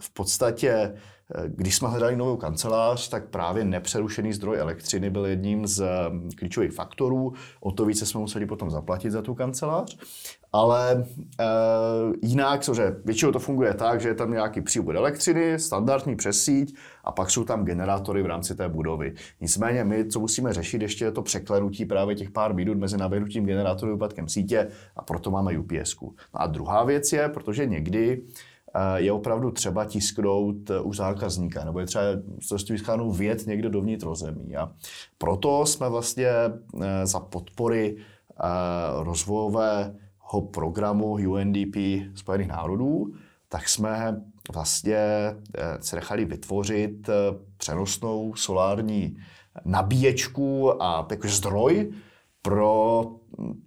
[0.00, 0.94] v podstatě
[1.46, 5.84] když jsme hledali novou kancelář, tak právě nepřerušený zdroj elektřiny byl jedním z
[6.36, 7.32] klíčových faktorů.
[7.60, 9.98] O to více jsme museli potom zaplatit za tu kancelář.
[10.54, 11.04] Ale
[11.40, 11.44] e,
[12.22, 16.76] jinak, cože většinou to funguje tak, že je tam nějaký přívod elektřiny, standardní přes síť
[17.04, 19.14] a pak jsou tam generátory v rámci té budovy.
[19.40, 23.46] Nicméně my, co musíme řešit, ještě je to překlenutí právě těch pár minut mezi naběhnutím
[23.46, 26.00] generátoru a úpadkem sítě a proto máme UPS.
[26.02, 28.22] No a druhá věc je, protože někdy
[28.74, 32.04] eh, je opravdu třeba tisknout eh, u zákazníka, nebo je třeba
[32.70, 34.56] vyschánou věd někde dovnitř rozemí.
[34.56, 34.72] A
[35.18, 36.30] proto jsme vlastně
[37.04, 37.96] za podpory
[39.02, 39.94] rozvojové
[40.52, 41.76] programu UNDP
[42.14, 43.14] Spojených národů,
[43.48, 44.98] tak jsme vlastně
[45.80, 47.10] se nechali vytvořit
[47.56, 49.16] přenosnou solární
[49.64, 51.92] nabíječku a jakože zdroj
[52.42, 53.04] pro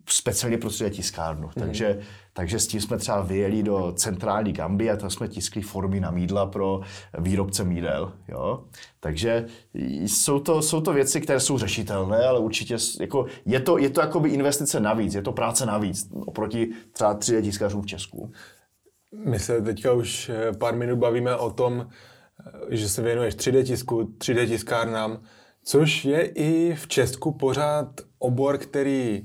[0.09, 1.47] speciálně pro tiskárnu.
[1.47, 1.53] Mm.
[1.53, 1.99] Takže,
[2.37, 6.11] takže s tím jsme třeba vyjeli do centrální Gambie a tam jsme tiskli formy na
[6.11, 6.81] mídla pro
[7.17, 8.13] výrobce mídel.
[8.27, 8.63] Jo?
[8.99, 13.89] Takže jsou to, jsou to věci, které jsou řešitelné, ale určitě jako, je to, je
[13.89, 18.31] to jakoby investice navíc, je to práce navíc oproti třeba 3D tiskařům v Česku.
[19.25, 23.63] My se teďka už eh, pár minut bavíme o tom, eh, že se věnuješ 3D
[23.63, 25.19] tisku, 3D tiskárnám.
[25.63, 27.87] Což je i v Česku pořád
[28.19, 29.23] obor, který,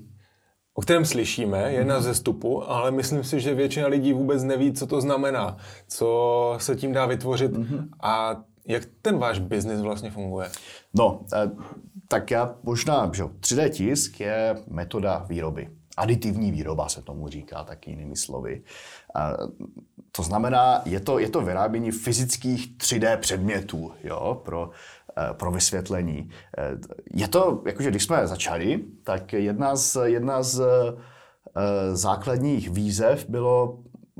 [0.74, 4.86] o kterém slyšíme, je na zestupu, ale myslím si, že většina lidí vůbec neví, co
[4.86, 5.56] to znamená,
[5.88, 7.88] co se tím dá vytvořit mm-hmm.
[8.00, 10.50] a jak ten váš biznis vlastně funguje?
[10.94, 11.50] No, eh,
[12.08, 15.68] tak já možná, že 3D tisk je metoda výroby.
[15.96, 18.62] Aditivní výroba se tomu říká taky jinými slovy.
[20.12, 24.70] To znamená, je to, je to vyrábění fyzických 3D předmětů jo, pro
[25.32, 26.30] pro vysvětlení.
[26.58, 26.70] Eh,
[27.14, 33.78] je to, jakože když jsme začali, tak jedna z, jedna z eh, základních výzev bylo,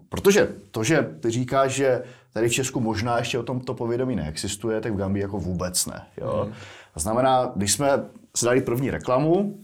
[0.09, 2.03] protože to, že ty říkáš, že
[2.33, 6.03] tady v Česku možná ještě o tomto povědomí neexistuje, tak v Gambii jako vůbec ne.
[6.21, 6.45] Jo?
[6.47, 6.53] Mm.
[6.95, 7.89] To znamená, když jsme
[8.37, 9.59] si dali první reklamu,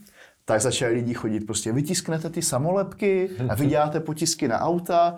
[0.44, 5.16] tak začali lidi chodit prostě, vytisknete ty samolepky a vyděláte potisky na auta.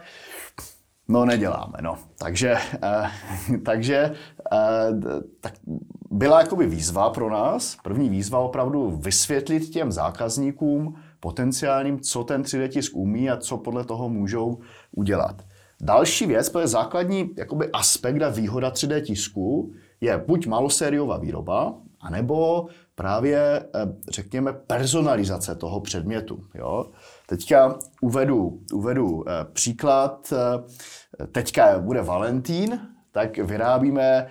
[1.08, 1.98] No, neděláme, no.
[2.18, 3.10] Takže, eh,
[3.64, 4.14] takže
[4.52, 4.56] eh,
[5.40, 5.54] tak
[6.10, 12.68] byla jakoby výzva pro nás, první výzva opravdu vysvětlit těm zákazníkům potenciálním, co ten 3D
[12.68, 14.58] tisk umí a co podle toho můžou
[14.96, 15.42] udělat.
[15.80, 22.66] Další věc, je základní jakoby aspekt a výhoda 3D tisku, je buď malosériová výroba, anebo
[22.94, 23.38] právě,
[23.74, 26.44] eh, řekněme, personalizace toho předmětu.
[26.54, 26.86] Jo?
[27.26, 30.32] Teďka uvedu, uvedu eh, příklad.
[30.32, 32.80] Eh, teďka bude Valentín,
[33.12, 34.26] tak vyrábíme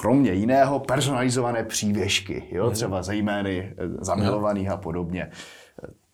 [0.00, 2.64] kromě jiného personalizované přívěšky, jo?
[2.64, 2.74] Mhm.
[2.74, 5.30] třeba za jmény zamilovaných a podobně.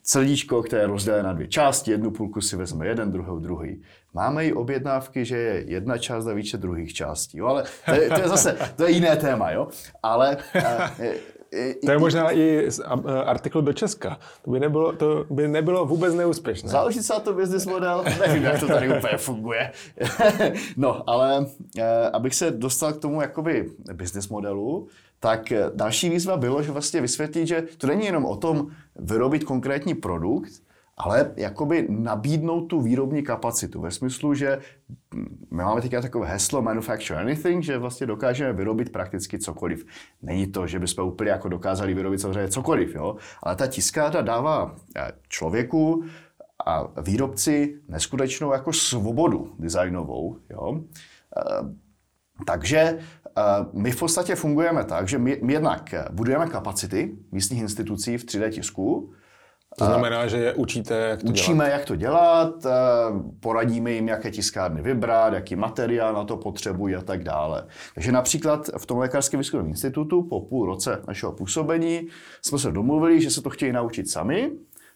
[0.02, 3.82] Celíčko, které je rozdělené na dvě části, jednu půlku si vezme jeden, druhou druhý.
[4.14, 7.46] Máme i objednávky, že je jedna část a více druhých částí, jo?
[7.46, 9.50] ale to je, to je zase to je jiné téma.
[9.50, 9.68] Jo?
[10.02, 10.36] Ale
[11.84, 12.68] to je možná i
[13.24, 14.18] artikl do Česka.
[14.42, 16.68] To by nebylo, to by nebylo vůbec neúspěšné.
[16.68, 18.04] Záleží se na to business model?
[18.26, 19.72] Nevím, jak to tady úplně funguje.
[20.76, 21.46] no, ale
[21.78, 24.88] eh, abych se dostal k tomu jakoby business modelu,
[25.20, 29.44] tak eh, další výzva bylo, že vlastně vysvětlit, že to není jenom o tom vyrobit
[29.44, 30.52] konkrétní produkt,
[30.96, 34.58] ale jakoby nabídnout tu výrobní kapacitu ve smyslu, že
[35.50, 39.86] my máme teďka takové heslo manufacture anything, že vlastně dokážeme vyrobit prakticky cokoliv.
[40.22, 43.16] Není to, že bychom úplně jako dokázali vyrobit samozřejmě cokoliv, jo?
[43.42, 46.04] ale ta tiskárna dává eh, člověku
[46.66, 50.36] a výrobci neskutečnou jako svobodu designovou.
[50.50, 50.80] Jo?
[51.36, 51.74] Eh,
[52.46, 58.18] takže eh, my v podstatě fungujeme tak, že my, my jednak budujeme kapacity místních institucí
[58.18, 59.12] v 3D tisku,
[59.78, 61.78] to znamená, že je učíte, jak to Učíme, dělat.
[61.78, 62.66] jak to dělat,
[63.40, 67.66] poradíme jim, jaké tiskárny vybrat, jaký materiál na to potřebují a tak dále.
[67.94, 72.08] Takže například v tom lékařském výzkumném institutu po půl roce našeho působení
[72.42, 74.50] jsme se domluvili, že se to chtějí naučit sami,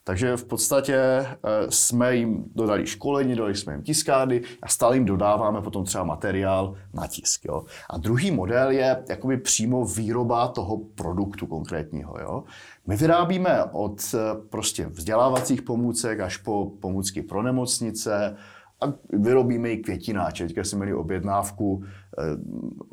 [0.06, 1.36] takže v podstatě eh,
[1.68, 6.74] jsme jim dodali školení, dodali jsme jim tiskárny a stále jim dodáváme potom třeba materiál
[6.94, 7.44] na tisk.
[7.44, 7.64] Jo.
[7.90, 12.16] A druhý model je jakoby přímo výroba toho produktu konkrétního.
[12.20, 12.44] Jo.
[12.86, 14.18] My vyrábíme od eh,
[14.50, 18.36] prostě vzdělávacích pomůcek až po pomůcky pro nemocnice,
[18.80, 20.46] a vyrobíme i květináče.
[20.46, 21.84] Teďka jsme měli objednávku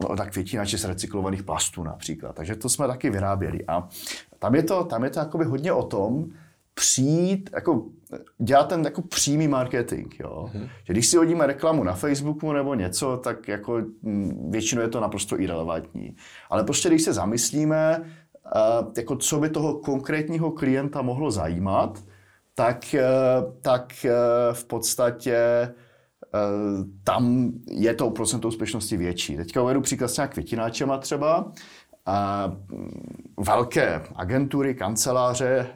[0.10, 2.36] eh, na květináče z recyklovaných plastů například.
[2.36, 3.66] Takže to jsme taky vyráběli.
[3.68, 3.88] A
[4.40, 6.26] tam je to, tam je to jakoby hodně o tom,
[6.74, 7.86] přijít, jako
[8.38, 10.50] dělat ten jako přímý marketing, jo.
[10.54, 10.70] Mm-hmm.
[10.84, 15.00] Že když si hodíme reklamu na Facebooku nebo něco, tak jako mm, většinou je to
[15.00, 16.16] naprosto irrelevantní.
[16.50, 18.04] Ale prostě když se zamyslíme,
[18.98, 22.04] jako co by toho konkrétního klienta mohlo zajímat,
[22.56, 23.04] tak, e,
[23.62, 24.12] tak e,
[24.54, 25.38] v podstatě
[27.04, 29.38] tam je to procento úspěšnosti větší.
[29.38, 31.52] Teďka uvedu příklad s nějak květináčema třeba.
[32.72, 35.68] Mm, velké agentury, kanceláře,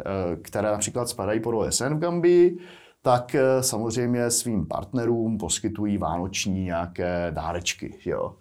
[0.42, 2.58] které například spadají pod OSN v Gambii,
[3.02, 8.00] tak samozřejmě svým partnerům poskytují vánoční nějaké dárečky.
[8.06, 8.36] Jo?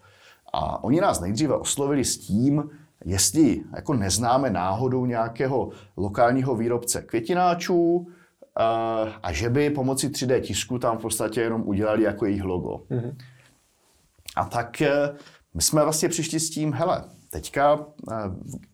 [0.53, 2.70] A oni nás nejdříve oslovili s tím,
[3.05, 10.78] jestli jako neznáme náhodou nějakého lokálního výrobce květináčů eh, a že by pomocí 3D tisku
[10.78, 12.76] tam v podstatě jenom udělali jako jejich logo.
[12.91, 13.16] Mm-hmm.
[14.37, 15.14] A tak eh,
[15.55, 17.05] my jsme vlastně přišli s tím, hele,
[17.37, 18.14] teďka eh,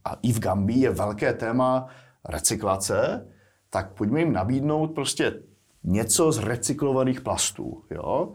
[0.05, 1.87] a i v Gambii je velké téma
[2.29, 3.27] recyklace,
[3.71, 5.43] tak pojďme jim nabídnout prostě
[5.85, 7.83] něco z recyklovaných plastů.
[7.91, 8.35] Jo?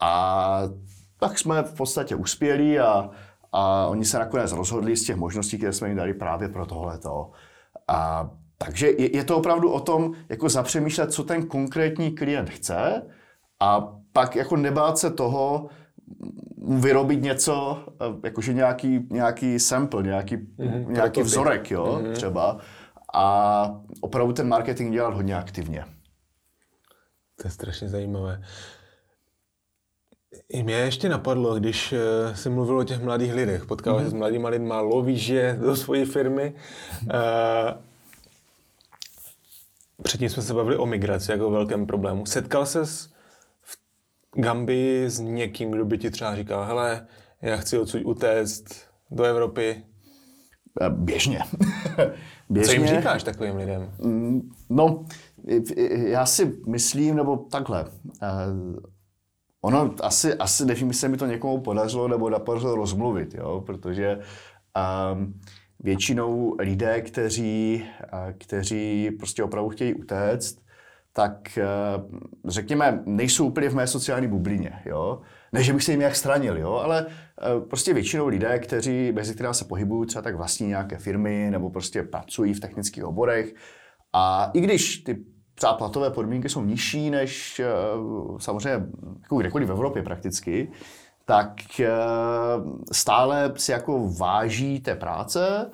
[0.00, 0.62] A
[1.20, 3.10] tak jsme v podstatě uspěli a,
[3.52, 7.30] a oni se nakonec rozhodli z těch možností, které jsme jim dali právě pro tohleto.
[7.88, 13.02] A, takže je, je to opravdu o tom, jako zapřemýšlet, co ten konkrétní klient chce
[13.60, 15.68] a pak jako nebát se toho,
[16.68, 17.84] vyrobit něco,
[18.24, 22.12] jakože nějaký, nějaký sample, nějaký, mm-hmm, nějaký vzorek, jo, mm-hmm.
[22.12, 22.58] třeba.
[23.14, 25.84] A opravdu ten marketing dělat hodně aktivně.
[27.42, 28.42] To je strašně zajímavé.
[30.48, 31.98] I mě ještě napadlo, když uh,
[32.34, 34.10] jsi mluvil o těch mladých lidech, potkáváš mm-hmm.
[34.10, 36.54] s mladými lidmi, lovíš je do své firmy.
[37.02, 37.10] Uh,
[40.02, 42.26] předtím jsme se bavili o migraci jako o velkém problému.
[42.26, 43.13] Setkal ses v
[44.36, 47.06] Gambii s někým, kdo by ti třeba říkal, hele,
[47.42, 48.64] já chci odsud utéct
[49.10, 49.82] do Evropy?
[50.80, 51.38] Eh, běžně.
[52.48, 52.74] Běžně.
[52.74, 53.92] Co jim říkáš takovým lidem?
[53.98, 55.04] Mm, no,
[56.06, 57.86] já si myslím, nebo takhle,
[59.64, 63.62] Ono asi, asi nevím, jestli mi to někomu podařilo nebo napodařilo rozmluvit, jo?
[63.66, 64.18] protože
[65.12, 65.40] um,
[65.80, 70.58] většinou lidé, kteří, uh, kteří prostě opravdu chtějí utéct,
[71.16, 74.72] tak uh, řekněme, nejsou úplně v mé sociální bublině.
[74.84, 75.20] Jo?
[75.52, 76.72] Ne, že bych se jim nějak stranil, jo?
[76.72, 81.48] ale uh, prostě většinou lidé, kteří, mezi kterými se pohybují, třeba tak vlastní nějaké firmy
[81.50, 83.54] nebo prostě pracují v technických oborech.
[84.12, 87.66] A i když ty třeba platové podmínky jsou nižší než eh,
[88.38, 88.86] samozřejmě
[89.22, 90.72] jako kdekoliv v Evropě prakticky,
[91.24, 91.90] tak eh,
[92.92, 95.70] stále si jako váží té práce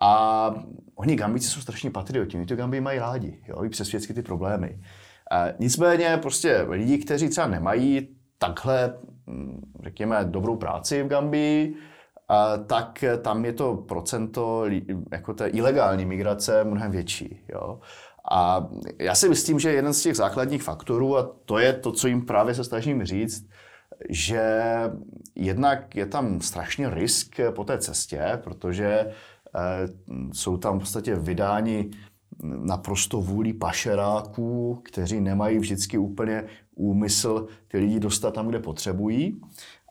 [0.00, 0.54] a
[0.94, 4.22] oni Gambíci jsou strašně patrioti, oni to Gambii mají rádi, jo, i přes všechny ty
[4.22, 4.80] problémy.
[5.58, 8.94] Nicméně prostě lidi, kteří třeba nemají takhle,
[9.26, 11.74] hm, řekněme, dobrou práci v Gambii,
[12.66, 14.64] tak tam je to procento
[15.12, 17.40] jako té ilegální migrace mnohem větší.
[17.48, 17.80] Jo.
[18.30, 22.08] A já si myslím, že jeden z těch základních faktorů, a to je to, co
[22.08, 23.48] jim právě se snažím říct,
[24.08, 24.62] že
[25.34, 29.06] jednak je tam strašně risk po té cestě, protože
[30.32, 31.90] jsou tam v podstatě vydáni
[32.42, 36.44] naprosto vůli pašeráků, kteří nemají vždycky úplně
[36.74, 39.40] úmysl ty lidi dostat tam, kde potřebují.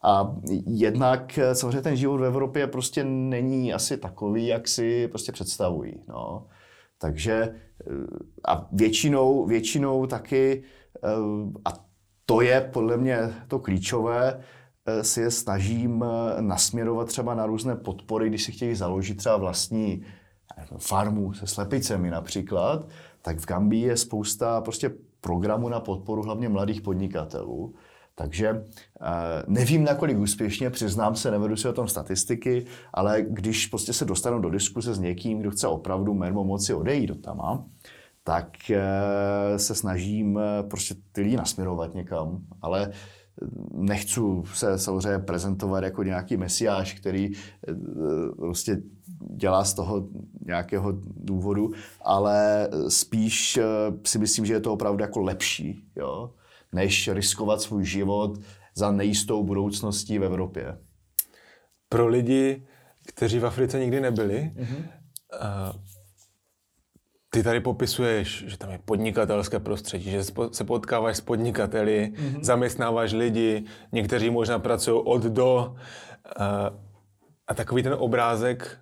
[0.04, 0.36] A
[0.68, 5.94] jednak eh, samozřejmě ten život v Evropě prostě není asi takový, jak si prostě představují.
[6.08, 6.48] No.
[6.98, 7.54] Takže eh,
[8.48, 10.64] a většinou, většinou taky,
[11.04, 11.10] eh,
[11.66, 11.90] a
[12.26, 14.44] to je podle mě to klíčové, eh,
[15.02, 16.06] si je snažím
[16.40, 20.04] nasměrovat třeba na různé podpory, když si chtějí založit třeba vlastní
[20.78, 22.88] farmu se slepicemi například,
[23.22, 27.74] tak v Gambii je spousta prostě programů na podporu hlavně mladých podnikatelů,
[28.16, 33.94] takže eh, nevím, nakolik úspěšně, přiznám se, nevedu si o tom statistiky, ale když prostě
[33.94, 37.66] se dostanu do diskuse s někým, kdo chce opravdu mermo moci odejít do tama,
[38.24, 42.92] tak eh, se snažím eh, prostě ty lidi nasměrovat někam, ale
[43.74, 44.22] nechci
[44.54, 47.32] se samozřejmě prezentovat jako nějaký mesiáš, který
[48.38, 48.82] prostě
[49.36, 50.08] dělá z toho
[50.46, 51.72] nějakého důvodu,
[52.02, 53.60] ale spíš
[54.06, 55.84] si myslím, že je to opravdu jako lepší.
[55.96, 56.32] Jo?
[56.74, 58.40] než riskovat svůj život
[58.76, 60.78] za nejistou budoucností v Evropě.
[61.90, 62.68] Pro lidi,
[63.08, 64.84] kteří v Africe nikdy nebyli, mm-hmm.
[67.30, 72.44] Ty tady popisuješ, že tam je podnikatelské prostředí, že se potkáváš s podnikateli, mm-hmm.
[72.44, 75.76] zaměstnáváš lidi, někteří možná pracují od do.
[76.40, 76.46] Uh,
[77.48, 78.78] a takový ten obrázek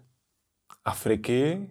[0.86, 1.70] Afriky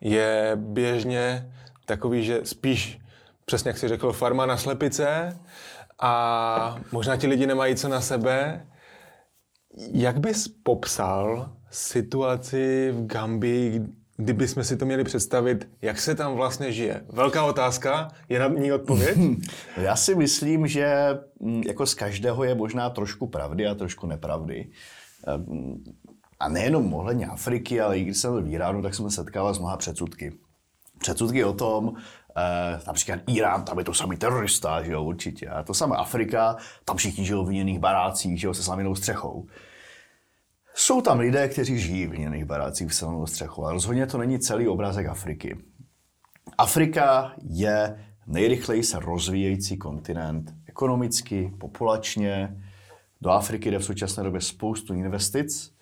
[0.00, 1.54] je běžně
[1.84, 3.00] takový, že spíš
[3.44, 5.38] přesně jak jsi řekl, farma na slepice
[5.98, 8.66] a možná ti lidi nemají co na sebe.
[9.92, 13.86] Jak bys popsal situaci v Gambii,
[14.16, 17.04] kdybychom si to měli představit, jak se tam vlastně žije?
[17.12, 19.18] Velká otázka, je na ní odpověď?
[19.76, 24.70] Já si myslím, že mm, jako z každého je možná trošku pravdy a trošku nepravdy.
[25.26, 25.84] Ehm,
[26.40, 29.54] a nejenom ohledně Afriky, ale i když jsem byl v Iránu, tak jsem se setkával
[29.54, 30.32] s mnoha předsudky.
[30.98, 31.94] Předsudky o tom,
[32.36, 35.48] Eh, například Irán, tam je to samý terorista, že jo, určitě.
[35.48, 39.46] A to samé Afrika, tam všichni žijou v jiných barácích, že jo, se slaminou střechou.
[40.76, 44.38] Jsou tam lidé, kteří žijí v jiných barácích v slaminou střechou, ale rozhodně to není
[44.38, 45.56] celý obrázek Afriky.
[46.58, 52.56] Afrika je nejrychleji se rozvíjející kontinent ekonomicky, populačně.
[53.20, 55.74] Do Afriky jde v současné době spoustu investic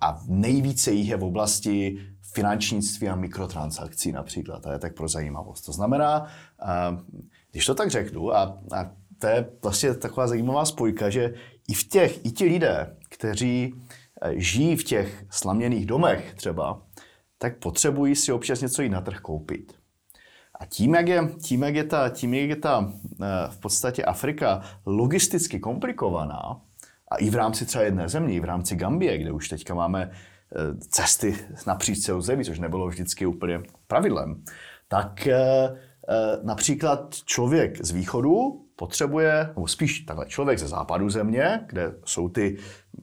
[0.00, 1.98] a nejvíce jich je v oblasti
[2.34, 4.62] finančnictví a mikrotransakcí například.
[4.62, 5.62] To je tak pro zajímavost.
[5.62, 6.26] To znamená,
[7.50, 11.34] když to tak řeknu, a, a to je vlastně taková zajímavá spojka, že
[11.68, 13.74] i v těch, i ti lidé, kteří
[14.34, 16.82] žijí v těch slaměných domech třeba,
[17.38, 19.72] tak potřebují si občas něco i na trh koupit.
[20.60, 24.04] A tím, jak je, tím, jak je ta, tím, jak je ta e, v podstatě
[24.04, 26.60] Afrika logisticky komplikovaná,
[27.10, 30.10] A i v rámci třeba jedné země, i v rámci Gambie, kde už teďka máme
[30.10, 34.44] eh, cesty napříč celou zemi, což nebylo vždycky úplně pravidlem,
[34.88, 41.60] tak eh, eh, například člověk z východu potřebuje, nebo spíš takhle, člověk ze západu země,
[41.66, 42.56] kde jsou ty,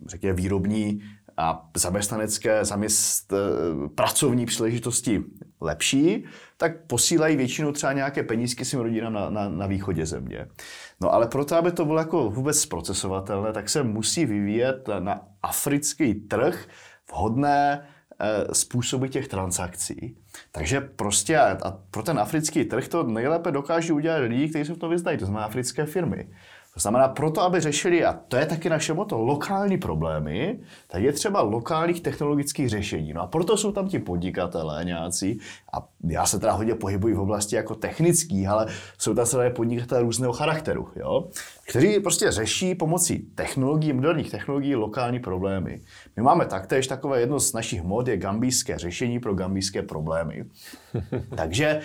[0.08, 1.02] řekněme, výrobní
[1.38, 3.34] a zaměstnanecké, zaměst,
[3.96, 5.24] pracovní příležitosti
[5.62, 6.26] lepší,
[6.58, 10.48] tak posílají většinou třeba nějaké penízky svým rodinám na, na, na východě země.
[11.02, 16.14] No ale proto, aby to bylo jako vůbec procesovatelné, tak se musí vyvíjet na africký
[16.14, 16.68] trh
[17.12, 17.97] vhodné eh,
[18.54, 20.18] způsoby těch transakcí.
[20.52, 24.78] Takže prostě a pro ten africký trh to nejlépe dokáží udělat lidi, kteří se v
[24.78, 26.30] tom vyznají, to znamená africké firmy.
[26.74, 31.14] To znamená, proto, aby řešili, a to je taky naše moto, lokální problémy, tak je
[31.14, 33.14] třeba lokálních technologických řešení.
[33.14, 35.40] No a proto jsou tam ti podnikatelé nějací,
[35.74, 40.02] a já se teda hodně pohybuji v oblasti jako technický, ale jsou tam třeba podnikatelé
[40.02, 41.30] různého charakteru, jo?
[41.68, 45.82] Kteří prostě řeší pomocí technologií, moderních technologií lokální problémy.
[46.16, 50.46] My máme taktéž takové jedno z našich mod je gambijské řešení pro gambijské problémy.
[51.38, 51.80] Takže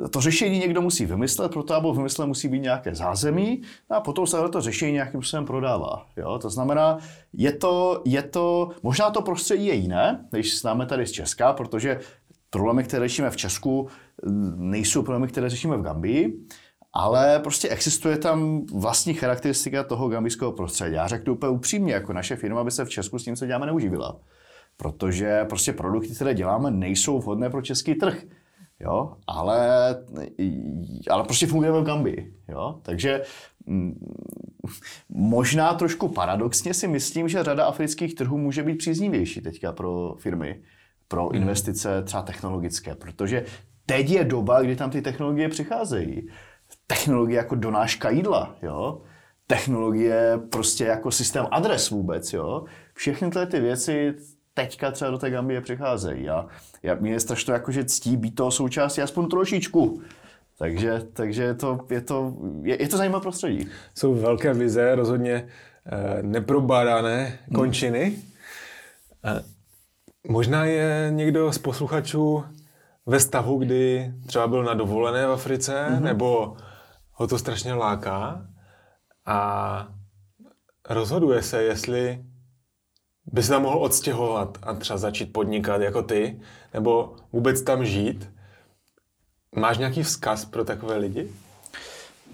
[0.00, 4.00] uh, to řešení někdo musí vymyslet, proto aby vymyslet musí být nějaké zázemí no a
[4.00, 6.06] potom se to řešení nějakým způsobem prodává.
[6.16, 6.38] Jo?
[6.38, 6.98] To znamená,
[7.32, 12.00] je to, je to, možná to prostředí je jiné, než známe tady z Česka, protože
[12.50, 13.88] problémy, které řešíme v Česku,
[14.56, 16.46] nejsou problémy, které řešíme v Gambii,
[16.98, 20.94] ale prostě existuje tam vlastní charakteristika toho gambijského prostředí.
[20.94, 23.66] Já řeknu úplně upřímně, jako naše firma by se v Česku s tím, co děláme,
[23.66, 24.20] neuživila.
[24.76, 28.22] Protože prostě produkty, které děláme, nejsou vhodné pro český trh.
[28.80, 29.12] Jo?
[29.26, 29.88] Ale,
[31.10, 32.34] ale prostě fungujeme v Gambii.
[32.48, 32.78] Jo?
[32.82, 33.22] Takže
[33.66, 34.12] mm,
[35.08, 40.62] možná trošku paradoxně si myslím, že řada afrických trhů může být příznivější teďka pro firmy,
[41.08, 41.42] pro hmm.
[41.42, 43.44] investice třeba technologické, protože
[43.86, 46.28] teď je doba, kdy tam ty technologie přicházejí.
[46.88, 49.02] Technologie jako donáška jídla, jo?
[49.48, 52.64] technologie prostě jako systém adres vůbec, jo?
[52.94, 54.14] Všechny tyhle ty věci
[54.54, 56.28] teďka třeba do té Gambie přicházejí.
[56.28, 56.46] A
[56.82, 60.02] já, mě je strašně jako, že ctí být toho součástí aspoň trošičku.
[60.58, 63.68] Takže, takže je, to, je, to, je, je to zajímavé prostředí.
[63.94, 65.46] Jsou velké vize, rozhodně
[65.86, 68.16] eh, neprobádané končiny.
[69.24, 69.42] Eh,
[70.28, 72.44] možná je někdo z posluchačů
[73.06, 76.00] ve stavu, kdy třeba byl na dovolené v Africe, mm-hmm.
[76.00, 76.56] nebo
[77.18, 78.46] ho to strašně láká
[79.26, 79.88] a
[80.88, 82.24] rozhoduje se, jestli
[83.26, 86.40] by se tam mohl odstěhovat a třeba začít podnikat jako ty,
[86.74, 88.30] nebo vůbec tam žít.
[89.56, 91.32] Máš nějaký vzkaz pro takové lidi?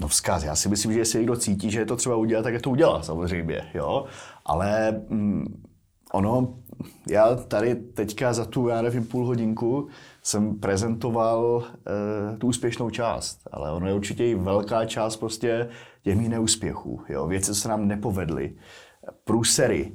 [0.01, 2.53] No vzkaz, já si myslím, že jestli někdo cítí, že je to třeba udělat, tak
[2.53, 4.05] je to udělá samozřejmě, jo.
[4.45, 5.63] Ale mm,
[6.13, 6.59] ono,
[7.09, 9.89] já tady teďka za tu, já nevím, půl hodinku
[10.23, 11.65] jsem prezentoval
[12.35, 15.69] e, tu úspěšnou část, ale ono je určitě i velká část prostě
[16.03, 17.27] těch mých neúspěchů, jo.
[17.27, 18.55] Věci se nám nepovedly,
[19.25, 19.93] průsery,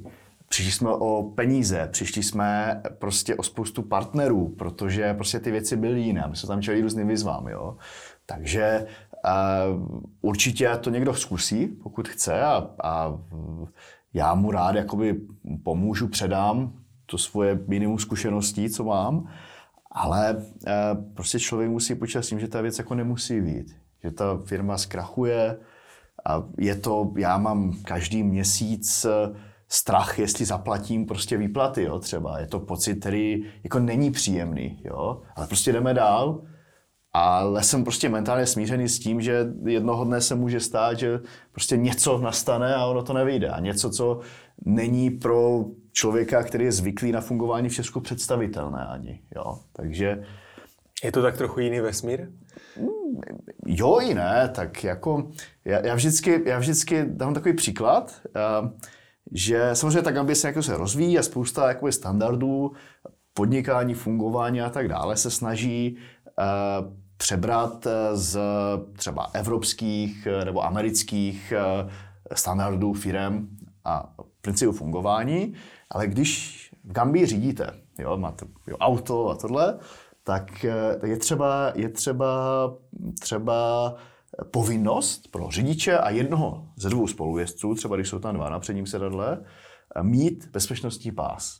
[0.50, 6.00] Přišli jsme o peníze, přišli jsme prostě o spoustu partnerů, protože prostě ty věci byly
[6.00, 6.24] jiné.
[6.30, 7.76] My jsme tam čelili různým výzvám, jo.
[8.26, 8.86] Takže
[9.24, 13.18] uh, určitě to někdo zkusí, pokud chce a, a
[14.14, 15.20] já mu rád jakoby
[15.64, 16.72] pomůžu, předám
[17.06, 19.28] to svoje minimum zkušeností, co mám,
[19.90, 20.42] ale uh,
[21.14, 23.76] prostě člověk musí počítat s tím, že ta věc jako nemusí být.
[24.04, 25.58] Že ta firma zkrachuje
[26.26, 29.36] a je to, já mám každý měsíc uh,
[29.68, 32.38] strach, jestli zaplatím prostě výplaty, jo, třeba.
[32.38, 35.22] Je to pocit, který jako není příjemný, jo.
[35.36, 36.42] Ale prostě jdeme dál,
[37.12, 41.20] ale jsem prostě mentálně smířený s tím, že jednoho dne se může stát, že
[41.52, 43.48] prostě něco nastane a ono to nevyjde.
[43.48, 44.20] A něco, co
[44.64, 49.22] není pro člověka, který je zvyklý na fungování v Česku představitelné ani.
[49.36, 49.58] Jo.
[49.72, 50.24] Takže...
[51.04, 52.28] Je to tak trochu jiný vesmír?
[53.66, 55.30] Jo i ne, tak jako
[55.64, 58.20] já, já, vždycky, já vždycky dám takový příklad.
[58.62, 58.68] Uh,
[59.32, 62.72] že samozřejmě ta Gambie se, jako se rozvíjí a spousta standardů
[63.34, 65.96] podnikání, fungování a tak dále se snaží
[66.38, 68.38] uh, přebrat eh, z
[68.96, 71.52] třeba evropských eh, nebo amerických
[71.82, 71.90] uh,
[72.34, 73.48] standardů firem
[73.84, 75.54] a principu fungování,
[75.90, 79.78] ale když v Gambii řídíte, jo, máte jo, auto a tohle,
[80.24, 80.64] tak
[81.04, 82.28] je třeba, je třeba,
[83.20, 83.94] třeba
[84.50, 88.86] povinnost pro řidiče a jednoho ze dvou spolujezdců, třeba když jsou tam dva na předním
[88.86, 89.44] sedadle,
[90.02, 91.59] mít bezpečnostní pás.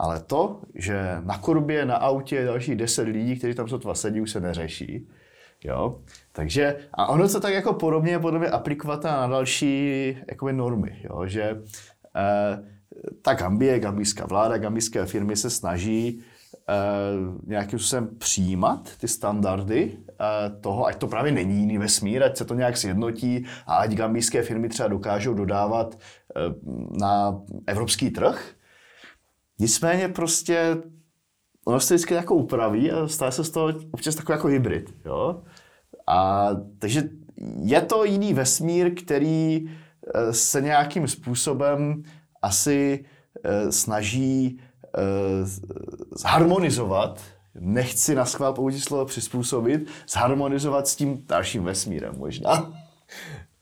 [0.00, 4.20] Ale to, že na korbě, na autě je další deset lidí, kteří tam sotva sedí,
[4.20, 5.08] už se neřeší.
[5.64, 6.00] Jo?
[6.32, 11.00] Takže, a ono se tak jako podobně podobně aplikovat na další jakoby, normy.
[11.04, 11.26] Jo?
[11.26, 11.62] Že
[12.16, 12.62] eh,
[13.22, 16.22] ta Gambie, gambijská vláda, gambijské firmy se snaží
[17.46, 19.98] nějakým způsobem přijímat ty standardy
[20.60, 24.42] toho, ať to právě není jiný vesmír, ať se to nějak sjednotí a ať gambijské
[24.42, 25.98] firmy třeba dokážou dodávat
[27.00, 28.59] na evropský trh.
[29.60, 30.76] Nicméně prostě
[31.64, 34.94] ono se vždycky jako upraví a stane se z toho občas takový jako hybrid.
[35.04, 35.42] Jo?
[36.06, 36.48] A,
[36.78, 37.02] takže
[37.62, 42.02] je to jiný vesmír, který eh, se nějakým způsobem
[42.42, 43.04] asi
[43.44, 44.60] eh, snaží
[44.98, 45.00] eh,
[46.10, 47.20] zharmonizovat,
[47.54, 52.72] nechci na schvál použít slovo přizpůsobit, zharmonizovat s tím dalším vesmírem možná.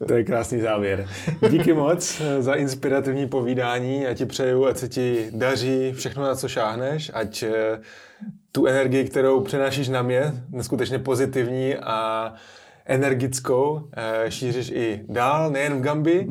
[0.06, 1.08] To je krásný závěr.
[1.50, 4.02] Díky moc za inspirativní povídání.
[4.02, 7.44] Já ti přeju, ať se ti daří všechno, na co šáhneš, ať
[8.52, 12.32] tu energii, kterou přenášíš na mě, neskutečně pozitivní a
[12.86, 16.26] energickou, eh, šíříš i dál, nejen v Gambi.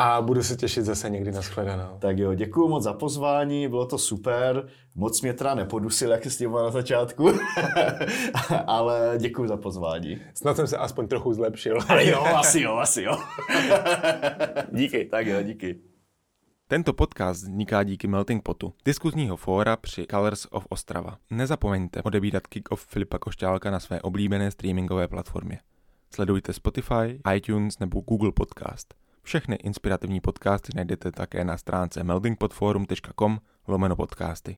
[0.00, 1.98] A budu se těšit zase někdy na shledanou.
[1.98, 4.68] Tak jo, děkuji moc za pozvání, bylo to super.
[4.94, 7.30] Moc mě teda nepodusil, jak jsi s na začátku,
[8.66, 10.20] ale děkuji za pozvání.
[10.34, 11.78] Snad jsem se aspoň trochu zlepšil.
[11.88, 13.18] ale jo, asi jo, asi jo.
[14.72, 15.04] díky.
[15.04, 15.80] Tak jo, díky.
[16.68, 21.18] Tento podcast vzniká díky Melting Potu, diskuzního fóra při Colors of Ostrava.
[21.30, 25.58] Nezapomeňte odebírat kick-off Filipa Košťálka na své oblíbené streamingové platformě.
[26.14, 28.94] Sledujte Spotify, iTunes nebo Google Podcast.
[29.28, 34.56] Všechny inspirativní podcasty najdete také na stránce meltingpodforum.com lomeno podcasty.